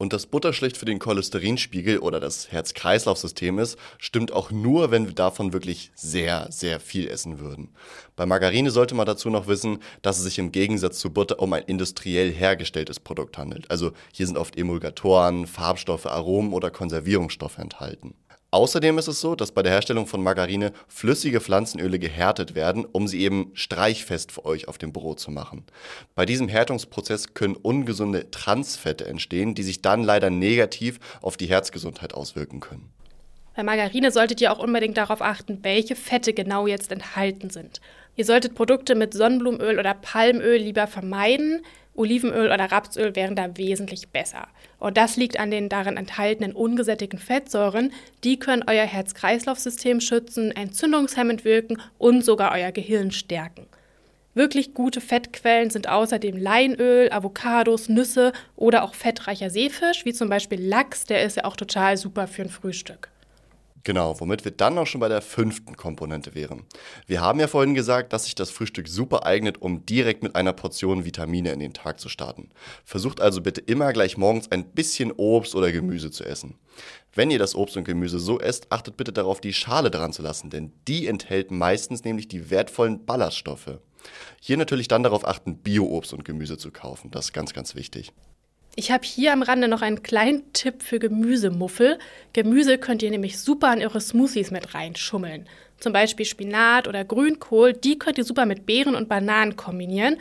Und 0.00 0.14
dass 0.14 0.24
Butter 0.24 0.54
schlecht 0.54 0.78
für 0.78 0.86
den 0.86 0.98
Cholesterinspiegel 0.98 1.98
oder 1.98 2.20
das 2.20 2.50
Herz-Kreislauf-System 2.50 3.58
ist, 3.58 3.78
stimmt 3.98 4.32
auch 4.32 4.50
nur, 4.50 4.90
wenn 4.90 5.04
wir 5.04 5.12
davon 5.12 5.52
wirklich 5.52 5.92
sehr, 5.94 6.46
sehr 6.50 6.80
viel 6.80 7.06
essen 7.06 7.38
würden. 7.38 7.68
Bei 8.16 8.24
Margarine 8.24 8.70
sollte 8.70 8.94
man 8.94 9.04
dazu 9.04 9.28
noch 9.28 9.46
wissen, 9.46 9.80
dass 10.00 10.16
es 10.16 10.24
sich 10.24 10.38
im 10.38 10.52
Gegensatz 10.52 11.00
zu 11.00 11.10
Butter 11.10 11.38
um 11.38 11.52
ein 11.52 11.64
industriell 11.64 12.32
hergestelltes 12.32 12.98
Produkt 12.98 13.36
handelt. 13.36 13.70
Also 13.70 13.92
hier 14.10 14.26
sind 14.26 14.38
oft 14.38 14.56
Emulgatoren, 14.56 15.46
Farbstoffe, 15.46 16.06
Aromen 16.06 16.54
oder 16.54 16.70
Konservierungsstoffe 16.70 17.58
enthalten. 17.58 18.14
Außerdem 18.52 18.98
ist 18.98 19.06
es 19.06 19.20
so, 19.20 19.36
dass 19.36 19.52
bei 19.52 19.62
der 19.62 19.70
Herstellung 19.70 20.06
von 20.06 20.22
Margarine 20.22 20.72
flüssige 20.88 21.40
Pflanzenöle 21.40 22.00
gehärtet 22.00 22.56
werden, 22.56 22.84
um 22.84 23.06
sie 23.06 23.20
eben 23.20 23.52
streichfest 23.54 24.32
für 24.32 24.44
euch 24.44 24.66
auf 24.66 24.76
dem 24.76 24.92
Brot 24.92 25.20
zu 25.20 25.30
machen. 25.30 25.64
Bei 26.16 26.26
diesem 26.26 26.48
Härtungsprozess 26.48 27.34
können 27.34 27.54
ungesunde 27.54 28.30
Transfette 28.32 29.06
entstehen, 29.06 29.54
die 29.54 29.62
sich 29.62 29.82
dann 29.82 30.02
leider 30.02 30.30
negativ 30.30 30.98
auf 31.22 31.36
die 31.36 31.46
Herzgesundheit 31.46 32.12
auswirken 32.12 32.58
können. 32.58 32.92
Bei 33.54 33.62
Margarine 33.62 34.10
solltet 34.10 34.40
ihr 34.40 34.52
auch 34.52 34.58
unbedingt 34.58 34.96
darauf 34.96 35.22
achten, 35.22 35.58
welche 35.62 35.94
Fette 35.94 36.32
genau 36.32 36.66
jetzt 36.66 36.90
enthalten 36.90 37.50
sind. 37.50 37.80
Ihr 38.16 38.24
solltet 38.24 38.54
Produkte 38.54 38.96
mit 38.96 39.14
Sonnenblumenöl 39.14 39.78
oder 39.78 39.94
Palmöl 39.94 40.56
lieber 40.56 40.86
vermeiden, 40.86 41.62
Olivenöl 42.00 42.50
oder 42.50 42.72
Rapsöl 42.72 43.14
wären 43.14 43.36
da 43.36 43.56
wesentlich 43.56 44.08
besser. 44.08 44.48
Und 44.78 44.96
das 44.96 45.16
liegt 45.16 45.38
an 45.38 45.50
den 45.50 45.68
darin 45.68 45.96
enthaltenen 45.96 46.52
ungesättigten 46.52 47.18
Fettsäuren. 47.18 47.92
Die 48.24 48.38
können 48.38 48.64
euer 48.66 48.86
Herz-Kreislauf-System 48.86 50.00
schützen, 50.00 50.50
entzündungshemmend 50.50 51.44
wirken 51.44 51.80
und 51.98 52.24
sogar 52.24 52.52
euer 52.52 52.72
Gehirn 52.72 53.10
stärken. 53.10 53.66
Wirklich 54.32 54.74
gute 54.74 55.00
Fettquellen 55.00 55.70
sind 55.70 55.88
außerdem 55.88 56.36
Leinöl, 56.38 57.12
Avocados, 57.12 57.88
Nüsse 57.88 58.32
oder 58.56 58.84
auch 58.84 58.94
fettreicher 58.94 59.50
Seefisch, 59.50 60.04
wie 60.04 60.14
zum 60.14 60.30
Beispiel 60.30 60.60
Lachs, 60.60 61.04
der 61.04 61.24
ist 61.24 61.36
ja 61.36 61.44
auch 61.44 61.56
total 61.56 61.96
super 61.96 62.26
für 62.26 62.42
ein 62.42 62.48
Frühstück. 62.48 63.09
Genau, 63.82 64.20
womit 64.20 64.44
wir 64.44 64.52
dann 64.52 64.76
auch 64.76 64.86
schon 64.86 65.00
bei 65.00 65.08
der 65.08 65.22
fünften 65.22 65.74
Komponente 65.74 66.34
wären. 66.34 66.66
Wir 67.06 67.22
haben 67.22 67.40
ja 67.40 67.46
vorhin 67.46 67.74
gesagt, 67.74 68.12
dass 68.12 68.24
sich 68.24 68.34
das 68.34 68.50
Frühstück 68.50 68.88
super 68.88 69.24
eignet, 69.24 69.62
um 69.62 69.86
direkt 69.86 70.22
mit 70.22 70.36
einer 70.36 70.52
Portion 70.52 71.06
Vitamine 71.06 71.52
in 71.52 71.60
den 71.60 71.72
Tag 71.72 71.98
zu 71.98 72.10
starten. 72.10 72.50
Versucht 72.84 73.22
also 73.22 73.40
bitte 73.40 73.62
immer 73.62 73.92
gleich 73.94 74.18
morgens 74.18 74.50
ein 74.50 74.70
bisschen 74.72 75.12
Obst 75.12 75.54
oder 75.54 75.72
Gemüse 75.72 76.10
zu 76.10 76.24
essen. 76.24 76.58
Wenn 77.14 77.30
ihr 77.30 77.38
das 77.38 77.54
Obst 77.54 77.76
und 77.76 77.84
Gemüse 77.84 78.18
so 78.18 78.38
esst, 78.38 78.70
achtet 78.70 78.98
bitte 78.98 79.12
darauf, 79.12 79.40
die 79.40 79.54
Schale 79.54 79.90
dran 79.90 80.12
zu 80.12 80.20
lassen, 80.20 80.50
denn 80.50 80.72
die 80.86 81.06
enthält 81.06 81.50
meistens 81.50 82.04
nämlich 82.04 82.28
die 82.28 82.50
wertvollen 82.50 83.06
Ballaststoffe. 83.06 83.78
Hier 84.40 84.56
natürlich 84.56 84.88
dann 84.88 85.02
darauf 85.02 85.26
achten, 85.26 85.58
Bio-Obst 85.58 86.12
und 86.12 86.24
Gemüse 86.24 86.58
zu 86.58 86.70
kaufen. 86.70 87.10
Das 87.10 87.26
ist 87.26 87.32
ganz, 87.32 87.52
ganz 87.54 87.74
wichtig. 87.74 88.12
Ich 88.80 88.90
habe 88.90 89.04
hier 89.04 89.34
am 89.34 89.42
Rande 89.42 89.68
noch 89.68 89.82
einen 89.82 90.02
kleinen 90.02 90.54
Tipp 90.54 90.82
für 90.82 90.98
Gemüsemuffel. 90.98 91.98
Gemüse 92.32 92.78
könnt 92.78 93.02
ihr 93.02 93.10
nämlich 93.10 93.38
super 93.38 93.70
in 93.74 93.82
eure 93.82 94.00
Smoothies 94.00 94.50
mit 94.50 94.74
reinschummeln. 94.74 95.46
Zum 95.78 95.92
Beispiel 95.92 96.24
Spinat 96.24 96.88
oder 96.88 97.04
Grünkohl, 97.04 97.74
die 97.74 97.98
könnt 97.98 98.16
ihr 98.16 98.24
super 98.24 98.46
mit 98.46 98.64
Beeren 98.64 98.94
und 98.94 99.06
Bananen 99.06 99.54
kombinieren. 99.54 100.16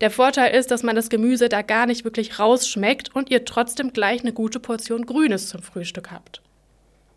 Der 0.00 0.12
Vorteil 0.12 0.54
ist, 0.54 0.70
dass 0.70 0.84
man 0.84 0.94
das 0.94 1.10
Gemüse 1.10 1.48
da 1.48 1.62
gar 1.62 1.86
nicht 1.86 2.04
wirklich 2.04 2.38
rausschmeckt 2.38 3.12
und 3.16 3.32
ihr 3.32 3.44
trotzdem 3.44 3.92
gleich 3.92 4.20
eine 4.20 4.32
gute 4.32 4.60
Portion 4.60 5.06
Grünes 5.06 5.48
zum 5.48 5.64
Frühstück 5.64 6.12
habt. 6.12 6.40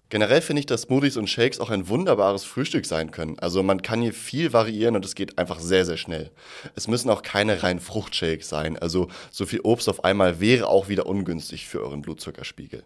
Generell 0.09 0.41
finde 0.41 0.61
ich, 0.61 0.65
dass 0.65 0.83
Smoothies 0.83 1.17
und 1.17 1.29
Shakes 1.29 1.59
auch 1.59 1.69
ein 1.69 1.89
wunderbares 1.89 2.45
Frühstück 2.45 2.85
sein 2.85 3.11
können. 3.11 3.37
Also 3.39 3.61
man 3.61 3.81
kann 3.81 4.01
hier 4.01 4.13
viel 4.13 4.53
variieren 4.53 4.95
und 4.95 5.03
es 5.03 5.15
geht 5.15 5.37
einfach 5.37 5.59
sehr, 5.59 5.85
sehr 5.85 5.97
schnell. 5.97 6.31
Es 6.75 6.87
müssen 6.87 7.09
auch 7.09 7.23
keine 7.23 7.61
reinen 7.61 7.81
Fruchtshakes 7.81 8.47
sein. 8.47 8.77
Also 8.77 9.09
so 9.31 9.45
viel 9.45 9.59
Obst 9.61 9.89
auf 9.89 10.05
einmal 10.05 10.39
wäre 10.39 10.67
auch 10.67 10.87
wieder 10.87 11.07
ungünstig 11.07 11.67
für 11.67 11.81
euren 11.81 12.01
Blutzuckerspiegel. 12.01 12.83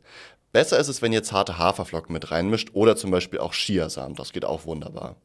Besser 0.52 0.80
ist 0.80 0.88
es, 0.88 1.04
wenn 1.04 1.14
ihr 1.14 1.22
zarte 1.22 1.60
Haferflocken 1.60 2.12
mit 2.12 2.32
reinmischt 2.32 2.70
oder 2.74 2.96
zum 2.96 3.12
Beispiel 3.12 3.40
auch 3.40 3.54
Chiasamen. 3.54 4.16
Das 4.16 4.34
geht 4.34 4.44
auch 4.44 4.66
wunderbar. 4.66 5.16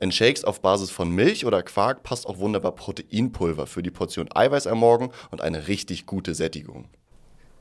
In 0.00 0.12
Shakes 0.12 0.44
auf 0.44 0.60
Basis 0.60 0.92
von 0.92 1.10
Milch 1.10 1.44
oder 1.44 1.64
Quark 1.64 2.04
passt 2.04 2.28
auch 2.28 2.38
wunderbar 2.38 2.72
Proteinpulver 2.76 3.66
für 3.66 3.82
die 3.82 3.90
Portion 3.90 4.28
Eiweiß 4.32 4.68
am 4.68 4.78
Morgen 4.78 5.10
und 5.32 5.40
eine 5.40 5.66
richtig 5.66 6.06
gute 6.06 6.36
Sättigung. 6.36 6.88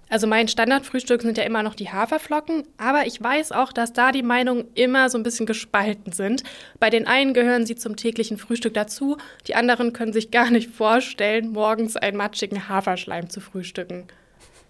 Also 0.09 0.25
mein 0.25 0.47
Standardfrühstück 0.47 1.21
sind 1.21 1.37
ja 1.37 1.43
immer 1.43 1.63
noch 1.63 1.75
die 1.75 1.89
Haferflocken, 1.89 2.63
aber 2.77 3.05
ich 3.07 3.21
weiß 3.21 3.51
auch, 3.51 3.73
dass 3.73 3.91
da 3.91 4.13
die 4.13 4.23
Meinungen 4.23 4.65
immer 4.73 5.09
so 5.09 5.17
ein 5.17 5.23
bisschen 5.23 5.45
gespalten 5.45 6.13
sind. 6.13 6.43
Bei 6.79 6.89
den 6.89 7.07
einen 7.07 7.33
gehören 7.33 7.65
sie 7.65 7.75
zum 7.75 7.97
täglichen 7.97 8.37
Frühstück 8.37 8.73
dazu, 8.73 9.17
die 9.47 9.55
anderen 9.55 9.91
können 9.91 10.13
sich 10.13 10.31
gar 10.31 10.49
nicht 10.49 10.71
vorstellen, 10.71 11.51
morgens 11.51 11.97
einen 11.97 12.15
matschigen 12.15 12.69
Haferschleim 12.69 13.29
zu 13.29 13.41
frühstücken. 13.41 14.07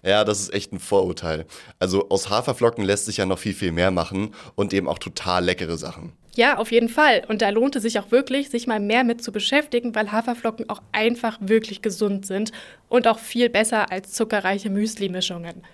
Ja, 0.02 0.24
das 0.24 0.40
ist 0.40 0.52
echt 0.52 0.72
ein 0.72 0.80
Vorurteil. 0.80 1.46
Also 1.78 2.08
aus 2.08 2.30
Haferflocken 2.30 2.84
lässt 2.84 3.06
sich 3.06 3.18
ja 3.18 3.26
noch 3.26 3.38
viel, 3.38 3.54
viel 3.54 3.72
mehr 3.72 3.90
machen 3.90 4.34
und 4.54 4.72
eben 4.72 4.88
auch 4.88 4.98
total 4.98 5.44
leckere 5.44 5.76
Sachen. 5.76 6.12
Ja, 6.38 6.58
auf 6.58 6.70
jeden 6.70 6.88
Fall. 6.88 7.24
Und 7.26 7.42
da 7.42 7.50
lohnt 7.50 7.74
es 7.74 7.82
sich 7.82 7.98
auch 7.98 8.12
wirklich, 8.12 8.48
sich 8.48 8.68
mal 8.68 8.78
mehr 8.78 9.02
mit 9.02 9.24
zu 9.24 9.32
beschäftigen, 9.32 9.96
weil 9.96 10.12
Haferflocken 10.12 10.70
auch 10.70 10.80
einfach 10.92 11.36
wirklich 11.40 11.82
gesund 11.82 12.26
sind 12.26 12.52
und 12.88 13.08
auch 13.08 13.18
viel 13.18 13.50
besser 13.50 13.90
als 13.90 14.12
zuckerreiche 14.12 14.70
Müsli-Mischungen. 14.70 15.64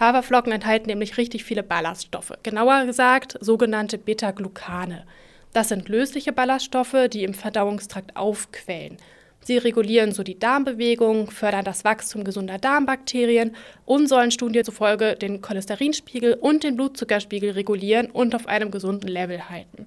Haferflocken 0.00 0.50
enthalten 0.50 0.88
nämlich 0.88 1.16
richtig 1.16 1.44
viele 1.44 1.62
Ballaststoffe. 1.62 2.32
Genauer 2.42 2.86
gesagt 2.86 3.38
sogenannte 3.40 3.98
Beta-Glucane. 3.98 5.04
Das 5.52 5.68
sind 5.68 5.88
lösliche 5.88 6.32
Ballaststoffe, 6.32 7.08
die 7.12 7.22
im 7.22 7.32
Verdauungstrakt 7.32 8.16
aufquellen. 8.16 8.96
Sie 9.42 9.58
regulieren 9.58 10.10
so 10.10 10.24
die 10.24 10.40
Darmbewegung, 10.40 11.30
fördern 11.30 11.64
das 11.64 11.84
Wachstum 11.84 12.24
gesunder 12.24 12.58
Darmbakterien 12.58 13.54
und 13.84 14.08
sollen 14.08 14.32
Studien 14.32 14.64
zufolge 14.64 15.14
den 15.14 15.40
Cholesterinspiegel 15.40 16.34
und 16.34 16.64
den 16.64 16.74
Blutzuckerspiegel 16.74 17.52
regulieren 17.52 18.10
und 18.10 18.34
auf 18.34 18.48
einem 18.48 18.72
gesunden 18.72 19.06
Level 19.06 19.48
halten. 19.48 19.86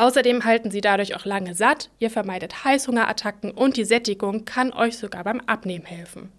Außerdem 0.00 0.46
halten 0.46 0.70
sie 0.70 0.80
dadurch 0.80 1.14
auch 1.14 1.26
lange 1.26 1.54
satt, 1.54 1.90
ihr 1.98 2.08
vermeidet 2.08 2.64
Heißhungerattacken 2.64 3.50
und 3.50 3.76
die 3.76 3.84
Sättigung 3.84 4.46
kann 4.46 4.72
euch 4.72 4.96
sogar 4.96 5.24
beim 5.24 5.40
Abnehmen 5.40 5.84
helfen. 5.84 6.32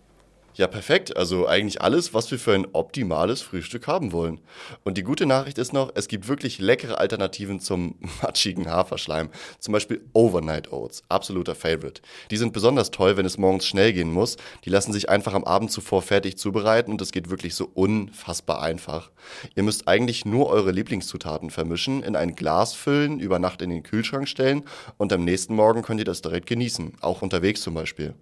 Ja, 0.62 0.68
perfekt. 0.68 1.18
Also 1.18 1.48
eigentlich 1.48 1.82
alles, 1.82 2.14
was 2.14 2.30
wir 2.30 2.38
für 2.38 2.54
ein 2.54 2.68
optimales 2.74 3.42
Frühstück 3.42 3.88
haben 3.88 4.12
wollen. 4.12 4.40
Und 4.84 4.96
die 4.96 5.02
gute 5.02 5.26
Nachricht 5.26 5.58
ist 5.58 5.74
noch, 5.74 5.92
es 5.96 6.08
gibt 6.08 6.28
wirklich 6.28 6.60
leckere 6.60 7.00
Alternativen 7.00 7.60
zum 7.60 7.96
matschigen 8.22 8.70
Haferschleim. 8.70 9.32
Zum 9.58 9.72
Beispiel 9.72 10.02
Overnight 10.14 10.72
Oats, 10.72 11.02
absoluter 11.10 11.56
Favorite. 11.56 12.04
Die 12.30 12.38
sind 12.38 12.54
besonders 12.54 12.92
toll, 12.92 13.18
wenn 13.18 13.26
es 13.26 13.40
morgens 13.40 13.66
schnell 13.66 13.92
gehen 13.92 14.14
muss. 14.14 14.38
Die 14.64 14.70
lassen 14.70 14.94
sich 14.94 15.10
einfach 15.10 15.34
am 15.34 15.46
Abend 15.46 15.72
zuvor 15.72 16.04
fertig 16.04 16.38
zubereiten 16.38 16.92
und 16.92 17.02
es 17.02 17.12
geht 17.12 17.32
wirklich 17.32 17.56
so 17.56 17.68
unfassbar 17.74 18.62
einfach. 18.62 19.10
Ihr 19.56 19.64
müsst 19.64 19.88
eigentlich 19.88 20.26
nur 20.26 20.48
eure 20.52 20.70
Lieblingszutaten 20.70 21.50
vermischen, 21.50 22.04
in 22.04 22.16
ein 22.16 22.36
Glas 22.36 22.74
füllen, 22.74 23.20
über 23.20 23.40
Nacht 23.40 23.64
in 23.64 23.72
den 23.72 23.82
Kühlschrank 23.82 24.28
stellen 24.28 24.66
und 25.00 25.12
am 25.12 25.24
nächsten 25.24 25.56
Morgen 25.56 25.82
könnt 25.82 26.02
ihr 26.02 26.06
das 26.06 26.22
direkt 26.22 26.46
genießen. 26.46 26.98
Auch 27.02 27.24
unterwegs 27.24 27.62
zum 27.62 27.74
Beispiel. 27.74 28.14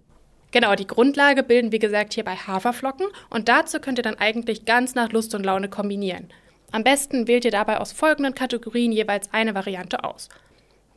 Genau, 0.52 0.74
die 0.74 0.86
Grundlage 0.86 1.42
bilden, 1.42 1.72
wie 1.72 1.78
gesagt, 1.78 2.14
hier 2.14 2.24
bei 2.24 2.34
Haferflocken 2.34 3.06
und 3.28 3.48
dazu 3.48 3.78
könnt 3.78 3.98
ihr 3.98 4.02
dann 4.02 4.18
eigentlich 4.18 4.64
ganz 4.64 4.94
nach 4.94 5.12
Lust 5.12 5.34
und 5.34 5.44
Laune 5.44 5.68
kombinieren. 5.68 6.28
Am 6.72 6.84
besten 6.84 7.28
wählt 7.28 7.44
ihr 7.44 7.50
dabei 7.50 7.78
aus 7.78 7.92
folgenden 7.92 8.34
Kategorien 8.34 8.92
jeweils 8.92 9.32
eine 9.32 9.54
Variante 9.54 10.04
aus. 10.04 10.28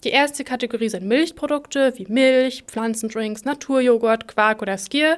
Die 0.03 0.10
erste 0.10 0.43
Kategorie 0.43 0.89
sind 0.89 1.05
Milchprodukte 1.05 1.93
wie 1.98 2.05
Milch, 2.10 2.63
Pflanzendrinks, 2.67 3.45
Naturjoghurt, 3.45 4.27
Quark 4.27 4.62
oder 4.62 4.77
Skier. 4.77 5.17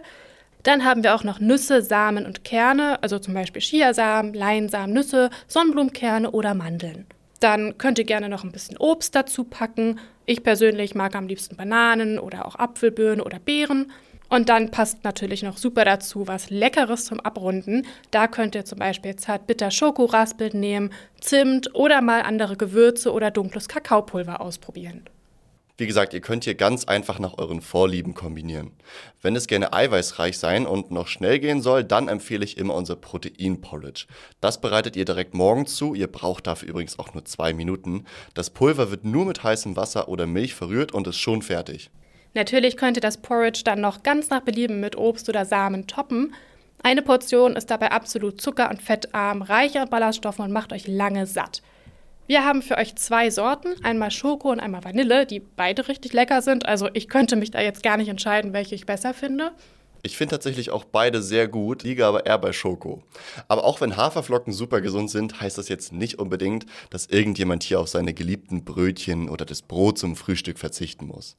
Dann 0.63 0.85
haben 0.85 1.03
wir 1.03 1.15
auch 1.15 1.23
noch 1.23 1.39
Nüsse, 1.39 1.81
Samen 1.81 2.25
und 2.25 2.43
Kerne, 2.43 3.01
also 3.01 3.19
zum 3.19 3.33
Beispiel 3.33 3.61
Chiasamen, 3.61 4.33
Leinsamen, 4.33 4.93
Nüsse, 4.93 5.29
Sonnenblumenkerne 5.47 6.31
oder 6.31 6.53
Mandeln. 6.53 7.07
Dann 7.39 7.77
könnt 7.77 7.99
ihr 7.99 8.05
gerne 8.05 8.29
noch 8.29 8.43
ein 8.43 8.51
bisschen 8.51 8.77
Obst 8.77 9.15
dazu 9.15 9.43
packen. 9.43 9.99
Ich 10.25 10.43
persönlich 10.43 10.95
mag 10.95 11.15
am 11.15 11.27
liebsten 11.27 11.55
Bananen 11.55 12.19
oder 12.19 12.45
auch 12.45 12.55
Apfelbirnen 12.55 13.21
oder 13.21 13.39
Beeren. 13.39 13.91
Und 14.29 14.49
dann 14.49 14.71
passt 14.71 15.03
natürlich 15.03 15.43
noch 15.43 15.57
super 15.57 15.85
dazu 15.85 16.27
was 16.27 16.49
Leckeres 16.49 17.05
zum 17.05 17.19
Abrunden. 17.19 17.85
Da 18.11 18.27
könnt 18.27 18.55
ihr 18.55 18.65
zum 18.65 18.79
Beispiel 18.79 19.15
zartbitter 19.15 19.71
Schokoraspeln 19.71 20.59
nehmen, 20.59 20.91
Zimt 21.19 21.73
oder 21.75 22.01
mal 22.01 22.21
andere 22.21 22.57
Gewürze 22.57 23.11
oder 23.11 23.31
dunkles 23.31 23.67
Kakaopulver 23.67 24.41
ausprobieren. 24.41 25.05
Wie 25.77 25.87
gesagt, 25.87 26.13
ihr 26.13 26.21
könnt 26.21 26.45
hier 26.45 26.55
ganz 26.55 26.85
einfach 26.85 27.19
nach 27.19 27.37
euren 27.37 27.59
Vorlieben 27.59 28.13
kombinieren. 28.13 28.71
Wenn 29.21 29.35
es 29.35 29.45
gerne 29.45 29.73
eiweißreich 29.73 30.37
sein 30.37 30.65
und 30.65 30.89
noch 30.89 31.09
schnell 31.09 31.37
gehen 31.39 31.61
soll, 31.61 31.83
dann 31.83 32.07
empfehle 32.07 32.45
ich 32.45 32.57
immer 32.57 32.75
unser 32.75 32.95
Protein-Porridge. 32.95 34.05
Das 34.39 34.61
bereitet 34.61 34.95
ihr 34.95 35.03
direkt 35.03 35.33
morgens 35.33 35.75
zu. 35.75 35.93
Ihr 35.93 36.07
braucht 36.07 36.47
dafür 36.47 36.69
übrigens 36.69 36.97
auch 36.97 37.13
nur 37.13 37.25
zwei 37.25 37.51
Minuten. 37.51 38.05
Das 38.33 38.51
Pulver 38.51 38.89
wird 38.89 39.03
nur 39.03 39.25
mit 39.25 39.43
heißem 39.43 39.75
Wasser 39.75 40.07
oder 40.07 40.27
Milch 40.27 40.53
verrührt 40.53 40.93
und 40.93 41.07
ist 41.07 41.19
schon 41.19 41.41
fertig. 41.41 41.91
Natürlich 42.35 42.75
könnt 42.75 42.97
ihr 42.97 43.01
das 43.01 43.17
Porridge 43.17 43.61
dann 43.63 43.79
noch 43.81 44.03
ganz 44.03 44.29
nach 44.29 44.41
Belieben 44.41 44.81
mit 44.81 44.97
Obst 44.97 45.29
oder 45.29 45.45
Samen 45.45 45.87
toppen. 45.87 46.35
Eine 46.83 47.01
Portion 47.01 47.55
ist 47.55 47.71
dabei 47.71 47.91
absolut 47.91 48.41
zucker- 48.41 48.69
und 48.69 48.81
fettarm, 48.81 49.41
reich 49.41 49.79
an 49.79 49.89
Ballaststoffen 49.89 50.43
und 50.43 50.51
macht 50.51 50.73
euch 50.73 50.85
lange 50.85 51.25
satt. 51.25 51.63
Wir 52.27 52.43
haben 52.43 52.61
für 52.61 52.77
euch 52.77 52.95
zwei 52.95 53.29
Sorten, 53.29 53.69
einmal 53.83 54.11
Schoko 54.11 54.51
und 54.51 54.59
einmal 54.59 54.83
Vanille, 54.83 55.25
die 55.25 55.39
beide 55.39 55.87
richtig 55.87 56.11
lecker 56.11 56.41
sind. 56.41 56.65
Also 56.65 56.89
ich 56.93 57.07
könnte 57.07 57.37
mich 57.37 57.51
da 57.51 57.61
jetzt 57.61 57.83
gar 57.83 57.97
nicht 57.97 58.09
entscheiden, 58.09 58.51
welche 58.51 58.75
ich 58.75 58.85
besser 58.85 59.13
finde. 59.13 59.51
Ich 60.05 60.17
finde 60.17 60.35
tatsächlich 60.35 60.69
auch 60.69 60.83
beide 60.83 61.23
sehr 61.23 61.47
gut, 61.47 61.81
liege 61.81 62.05
aber 62.05 62.27
eher 62.27 62.37
bei 62.37 62.53
Schoko. 62.53 63.01
Aber 63.47 63.63
auch 63.63 63.81
wenn 63.81 63.97
Haferflocken 63.97 64.53
super 64.53 64.79
gesund 64.79 65.09
sind, 65.09 65.41
heißt 65.41 65.57
das 65.57 65.67
jetzt 65.67 65.93
nicht 65.93 66.19
unbedingt, 66.19 66.67
dass 66.91 67.07
irgendjemand 67.07 67.63
hier 67.63 67.79
auf 67.79 67.87
seine 67.87 68.13
geliebten 68.13 68.63
Brötchen 68.63 69.29
oder 69.29 69.45
das 69.45 69.63
Brot 69.63 69.97
zum 69.97 70.15
Frühstück 70.15 70.59
verzichten 70.59 71.07
muss. 71.07 71.37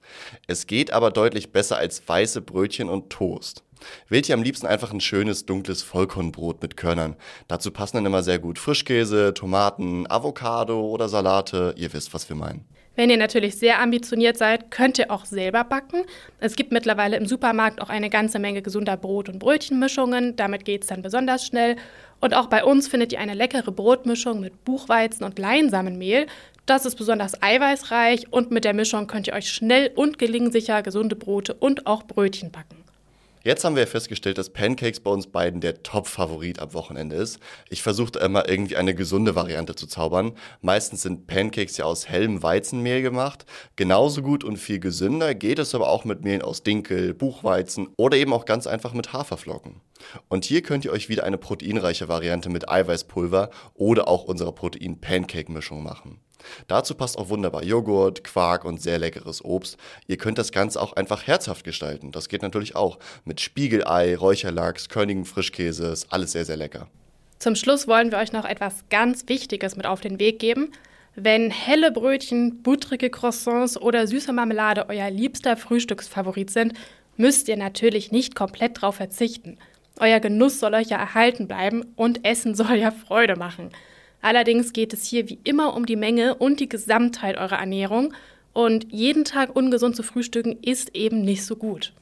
Es 0.48 0.66
geht 0.66 0.92
aber 0.92 1.12
deutlich 1.12 1.52
besser 1.52 1.76
als 1.76 2.08
weiße 2.08 2.40
Brötchen 2.40 2.88
und 2.88 3.08
Toast. 3.08 3.62
Wählt 4.08 4.28
ihr 4.28 4.34
am 4.34 4.42
liebsten 4.42 4.66
einfach 4.66 4.92
ein 4.92 5.00
schönes, 5.00 5.46
dunkles 5.46 5.84
Vollkornbrot 5.84 6.60
mit 6.60 6.76
Körnern. 6.76 7.14
Dazu 7.46 7.70
passen 7.70 7.98
dann 7.98 8.06
immer 8.06 8.24
sehr 8.24 8.40
gut 8.40 8.58
Frischkäse, 8.58 9.32
Tomaten, 9.32 10.10
Avocado 10.10 10.80
oder 10.80 11.08
Salate. 11.08 11.72
Ihr 11.76 11.92
wisst, 11.92 12.12
was 12.14 12.28
wir 12.28 12.34
meinen. 12.34 12.64
Wenn 12.96 13.10
ihr 13.10 13.18
natürlich 13.18 13.56
sehr 13.56 13.80
ambitioniert 13.80 14.38
seid, 14.38 14.70
könnt 14.70 14.98
ihr 14.98 15.10
auch 15.10 15.26
selber 15.26 15.64
backen. 15.64 16.04
Es 16.40 16.56
gibt 16.56 16.72
mittlerweile 16.72 17.18
im 17.18 17.26
Supermarkt 17.26 17.82
auch 17.82 17.90
eine 17.90 18.08
ganze 18.08 18.38
Menge 18.38 18.62
gesunder 18.62 18.96
Brot- 18.96 19.28
und 19.28 19.38
Brötchenmischungen. 19.38 20.34
Damit 20.36 20.64
geht 20.64 20.82
es 20.82 20.88
dann 20.88 21.02
besonders 21.02 21.46
schnell. 21.46 21.76
Und 22.20 22.34
auch 22.34 22.46
bei 22.46 22.64
uns 22.64 22.88
findet 22.88 23.12
ihr 23.12 23.20
eine 23.20 23.34
leckere 23.34 23.70
Brotmischung 23.70 24.40
mit 24.40 24.64
Buchweizen 24.64 25.24
und 25.24 25.38
Leinsamenmehl. 25.38 26.26
Das 26.64 26.86
ist 26.86 26.96
besonders 26.96 27.40
eiweißreich 27.42 28.32
und 28.32 28.50
mit 28.50 28.64
der 28.64 28.74
Mischung 28.74 29.06
könnt 29.06 29.28
ihr 29.28 29.34
euch 29.34 29.50
schnell 29.50 29.92
und 29.94 30.18
gelingsicher 30.18 30.82
gesunde 30.82 31.14
Brote 31.14 31.52
und 31.54 31.86
auch 31.86 32.02
Brötchen 32.02 32.50
backen. 32.50 32.85
Jetzt 33.46 33.62
haben 33.64 33.76
wir 33.76 33.86
festgestellt, 33.86 34.38
dass 34.38 34.50
Pancakes 34.50 34.98
bei 34.98 35.08
uns 35.12 35.28
beiden 35.28 35.60
der 35.60 35.84
Top-Favorit 35.84 36.58
am 36.58 36.74
Wochenende 36.74 37.14
ist. 37.14 37.38
Ich 37.70 37.80
versuchte 37.80 38.18
immer 38.18 38.48
irgendwie 38.48 38.74
eine 38.74 38.92
gesunde 38.92 39.36
Variante 39.36 39.76
zu 39.76 39.86
zaubern. 39.86 40.32
Meistens 40.62 41.02
sind 41.02 41.28
Pancakes 41.28 41.76
ja 41.76 41.84
aus 41.84 42.08
hellem 42.08 42.42
Weizenmehl 42.42 43.02
gemacht. 43.02 43.46
Genauso 43.76 44.20
gut 44.20 44.42
und 44.42 44.56
viel 44.56 44.80
gesünder 44.80 45.36
geht 45.36 45.60
es 45.60 45.76
aber 45.76 45.90
auch 45.90 46.04
mit 46.04 46.24
Mehlen 46.24 46.42
aus 46.42 46.64
Dinkel, 46.64 47.14
Buchweizen 47.14 47.86
oder 47.96 48.16
eben 48.16 48.32
auch 48.32 48.46
ganz 48.46 48.66
einfach 48.66 48.94
mit 48.94 49.12
Haferflocken. 49.12 49.80
Und 50.26 50.44
hier 50.44 50.62
könnt 50.62 50.84
ihr 50.84 50.90
euch 50.90 51.08
wieder 51.08 51.22
eine 51.22 51.38
proteinreiche 51.38 52.08
Variante 52.08 52.48
mit 52.48 52.68
Eiweißpulver 52.68 53.50
oder 53.74 54.08
auch 54.08 54.24
unserer 54.24 54.50
Protein-Pancake-Mischung 54.50 55.84
machen. 55.84 56.18
Dazu 56.68 56.94
passt 56.94 57.18
auch 57.18 57.28
wunderbar 57.28 57.64
Joghurt, 57.64 58.24
Quark 58.24 58.64
und 58.64 58.80
sehr 58.80 58.98
leckeres 58.98 59.44
Obst. 59.44 59.76
Ihr 60.06 60.16
könnt 60.16 60.38
das 60.38 60.52
Ganze 60.52 60.80
auch 60.80 60.94
einfach 60.94 61.26
herzhaft 61.26 61.64
gestalten. 61.64 62.12
Das 62.12 62.28
geht 62.28 62.42
natürlich 62.42 62.76
auch 62.76 62.98
mit 63.24 63.40
Spiegelei, 63.40 64.16
Räucherlachs, 64.16 64.88
Körnigen 64.88 65.24
Frischkäse. 65.24 65.88
Ist 65.88 66.12
alles 66.12 66.32
sehr, 66.32 66.44
sehr 66.44 66.56
lecker. 66.56 66.88
Zum 67.38 67.54
Schluss 67.54 67.86
wollen 67.86 68.10
wir 68.10 68.18
euch 68.18 68.32
noch 68.32 68.44
etwas 68.44 68.84
ganz 68.88 69.28
Wichtiges 69.28 69.76
mit 69.76 69.86
auf 69.86 70.00
den 70.00 70.18
Weg 70.18 70.38
geben. 70.38 70.72
Wenn 71.14 71.50
helle 71.50 71.92
Brötchen, 71.92 72.62
buttrige 72.62 73.10
Croissants 73.10 73.80
oder 73.80 74.06
süße 74.06 74.32
Marmelade 74.32 74.88
euer 74.88 75.10
liebster 75.10 75.56
Frühstücksfavorit 75.56 76.50
sind, 76.50 76.74
müsst 77.16 77.48
ihr 77.48 77.56
natürlich 77.56 78.12
nicht 78.12 78.34
komplett 78.34 78.78
darauf 78.78 78.96
verzichten. 78.96 79.58
Euer 79.98 80.20
Genuss 80.20 80.60
soll 80.60 80.74
euch 80.74 80.88
ja 80.88 80.98
erhalten 80.98 81.48
bleiben 81.48 81.86
und 81.96 82.26
Essen 82.26 82.54
soll 82.54 82.76
ja 82.76 82.90
Freude 82.90 83.36
machen. 83.36 83.70
Allerdings 84.20 84.72
geht 84.72 84.92
es 84.92 85.04
hier 85.04 85.28
wie 85.28 85.38
immer 85.44 85.74
um 85.74 85.86
die 85.86 85.96
Menge 85.96 86.34
und 86.34 86.60
die 86.60 86.68
Gesamtheit 86.68 87.36
eurer 87.36 87.58
Ernährung 87.58 88.12
und 88.52 88.92
jeden 88.92 89.24
Tag 89.24 89.54
ungesund 89.54 89.96
zu 89.96 90.02
frühstücken 90.02 90.58
ist 90.62 90.96
eben 90.96 91.22
nicht 91.22 91.44
so 91.44 91.56
gut. 91.56 91.92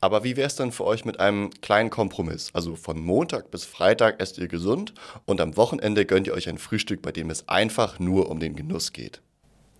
Aber 0.00 0.24
wie 0.24 0.36
wäre 0.36 0.46
es 0.46 0.56
denn 0.56 0.72
für 0.72 0.86
euch 0.86 1.04
mit 1.04 1.20
einem 1.20 1.50
kleinen 1.60 1.90
Kompromiss? 1.90 2.50
Also 2.54 2.74
von 2.74 2.98
Montag 2.98 3.50
bis 3.50 3.66
Freitag 3.66 4.18
esst 4.18 4.38
ihr 4.38 4.48
gesund 4.48 4.94
und 5.26 5.42
am 5.42 5.58
Wochenende 5.58 6.06
gönnt 6.06 6.26
ihr 6.26 6.32
euch 6.32 6.48
ein 6.48 6.56
Frühstück, 6.56 7.02
bei 7.02 7.12
dem 7.12 7.28
es 7.28 7.48
einfach 7.48 7.98
nur 7.98 8.30
um 8.30 8.40
den 8.40 8.56
Genuss 8.56 8.94
geht. 8.94 9.20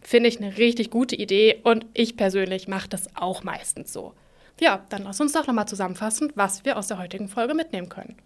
Finde 0.02 0.28
ich 0.28 0.38
eine 0.38 0.58
richtig 0.58 0.90
gute 0.90 1.16
Idee 1.16 1.60
und 1.62 1.86
ich 1.94 2.16
persönlich 2.16 2.68
mache 2.68 2.88
das 2.88 3.08
auch 3.16 3.42
meistens 3.42 3.92
so. 3.92 4.12
Ja, 4.60 4.84
dann 4.90 5.04
lass 5.04 5.20
uns 5.22 5.32
doch 5.32 5.46
nochmal 5.46 5.68
zusammenfassen, 5.68 6.32
was 6.34 6.66
wir 6.66 6.76
aus 6.76 6.88
der 6.88 6.98
heutigen 6.98 7.28
Folge 7.28 7.54
mitnehmen 7.54 7.88
können. 7.88 8.16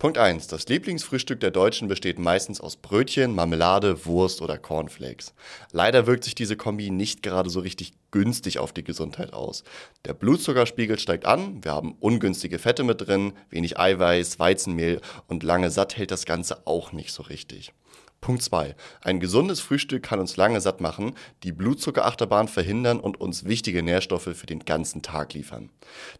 Punkt 0.00 0.16
1. 0.16 0.46
Das 0.46 0.66
Lieblingsfrühstück 0.66 1.40
der 1.40 1.50
Deutschen 1.50 1.86
besteht 1.86 2.18
meistens 2.18 2.58
aus 2.58 2.76
Brötchen, 2.76 3.34
Marmelade, 3.34 4.06
Wurst 4.06 4.40
oder 4.40 4.56
Cornflakes. 4.56 5.34
Leider 5.72 6.06
wirkt 6.06 6.24
sich 6.24 6.34
diese 6.34 6.56
Kombi 6.56 6.88
nicht 6.88 7.22
gerade 7.22 7.50
so 7.50 7.60
richtig 7.60 7.92
günstig 8.10 8.60
auf 8.60 8.72
die 8.72 8.82
Gesundheit 8.82 9.34
aus. 9.34 9.62
Der 10.06 10.14
Blutzuckerspiegel 10.14 10.98
steigt 10.98 11.26
an, 11.26 11.62
wir 11.62 11.72
haben 11.72 11.96
ungünstige 12.00 12.58
Fette 12.58 12.82
mit 12.82 13.06
drin, 13.06 13.34
wenig 13.50 13.78
Eiweiß, 13.78 14.38
Weizenmehl 14.38 15.02
und 15.26 15.42
lange 15.42 15.70
satt 15.70 15.98
hält 15.98 16.12
das 16.12 16.24
Ganze 16.24 16.66
auch 16.66 16.92
nicht 16.92 17.12
so 17.12 17.22
richtig. 17.24 17.74
Punkt 18.22 18.42
2. 18.42 18.76
Ein 19.02 19.20
gesundes 19.20 19.60
Frühstück 19.60 20.02
kann 20.02 20.20
uns 20.20 20.36
lange 20.38 20.62
satt 20.62 20.80
machen, 20.80 21.14
die 21.42 21.52
Blutzuckerachterbahn 21.52 22.48
verhindern 22.48 23.00
und 23.00 23.20
uns 23.20 23.44
wichtige 23.44 23.82
Nährstoffe 23.82 24.30
für 24.34 24.46
den 24.46 24.64
ganzen 24.64 25.02
Tag 25.02 25.34
liefern. 25.34 25.70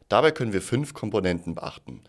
Dabei 0.08 0.32
können 0.32 0.52
wir 0.52 0.62
fünf 0.62 0.92
Komponenten 0.92 1.54
beachten. 1.54 2.02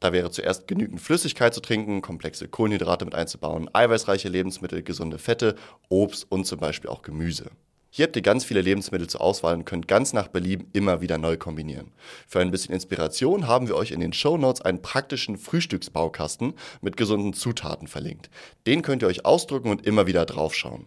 Da 0.00 0.12
wäre 0.12 0.30
zuerst 0.30 0.68
genügend 0.68 1.00
Flüssigkeit 1.00 1.54
zu 1.54 1.60
trinken, 1.60 2.02
komplexe 2.02 2.48
Kohlenhydrate 2.48 3.04
mit 3.04 3.14
einzubauen, 3.14 3.68
eiweißreiche 3.72 4.28
Lebensmittel, 4.28 4.82
gesunde 4.82 5.18
Fette, 5.18 5.56
Obst 5.88 6.30
und 6.30 6.46
zum 6.46 6.60
Beispiel 6.60 6.90
auch 6.90 7.02
Gemüse. 7.02 7.50
Hier 7.90 8.04
habt 8.04 8.16
ihr 8.16 8.22
ganz 8.22 8.44
viele 8.44 8.60
Lebensmittel 8.60 9.08
zur 9.08 9.22
Auswahl 9.22 9.54
und 9.54 9.64
könnt 9.64 9.88
ganz 9.88 10.12
nach 10.12 10.28
Belieben 10.28 10.68
immer 10.72 11.00
wieder 11.00 11.16
neu 11.16 11.38
kombinieren. 11.38 11.90
Für 12.26 12.40
ein 12.40 12.50
bisschen 12.50 12.74
Inspiration 12.74 13.48
haben 13.48 13.66
wir 13.66 13.76
euch 13.76 13.92
in 13.92 14.00
den 14.00 14.12
Show 14.12 14.36
Notes 14.36 14.60
einen 14.60 14.82
praktischen 14.82 15.38
Frühstücksbaukasten 15.38 16.52
mit 16.82 16.96
gesunden 16.98 17.32
Zutaten 17.32 17.88
verlinkt. 17.88 18.28
Den 18.66 18.82
könnt 18.82 19.02
ihr 19.02 19.08
euch 19.08 19.24
ausdrucken 19.24 19.70
und 19.70 19.86
immer 19.86 20.06
wieder 20.06 20.26
draufschauen. 20.26 20.86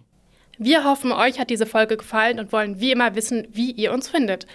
Wir 0.60 0.84
hoffen, 0.84 1.12
euch 1.12 1.40
hat 1.40 1.50
diese 1.50 1.66
Folge 1.66 1.98
gefallen 1.98 2.40
und 2.40 2.52
wollen 2.52 2.80
wie 2.80 2.92
immer 2.92 3.16
wissen, 3.16 3.48
wie 3.52 3.72
ihr 3.72 3.92
uns 3.92 4.08
findet. 4.08 4.46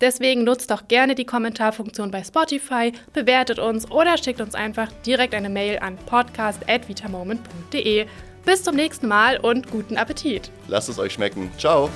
Deswegen 0.00 0.44
nutzt 0.44 0.70
doch 0.70 0.88
gerne 0.88 1.14
die 1.14 1.24
Kommentarfunktion 1.24 2.10
bei 2.10 2.22
Spotify, 2.22 2.92
bewertet 3.12 3.58
uns 3.58 3.90
oder 3.90 4.18
schickt 4.18 4.40
uns 4.40 4.54
einfach 4.54 4.90
direkt 5.06 5.34
eine 5.34 5.48
Mail 5.48 5.78
an 5.78 5.96
podcast.vitamoment.de. 5.96 8.06
Bis 8.44 8.62
zum 8.62 8.76
nächsten 8.76 9.08
Mal 9.08 9.38
und 9.38 9.70
guten 9.70 9.96
Appetit. 9.96 10.50
Lasst 10.68 10.88
es 10.88 10.98
euch 10.98 11.14
schmecken. 11.14 11.50
Ciao. 11.58 11.90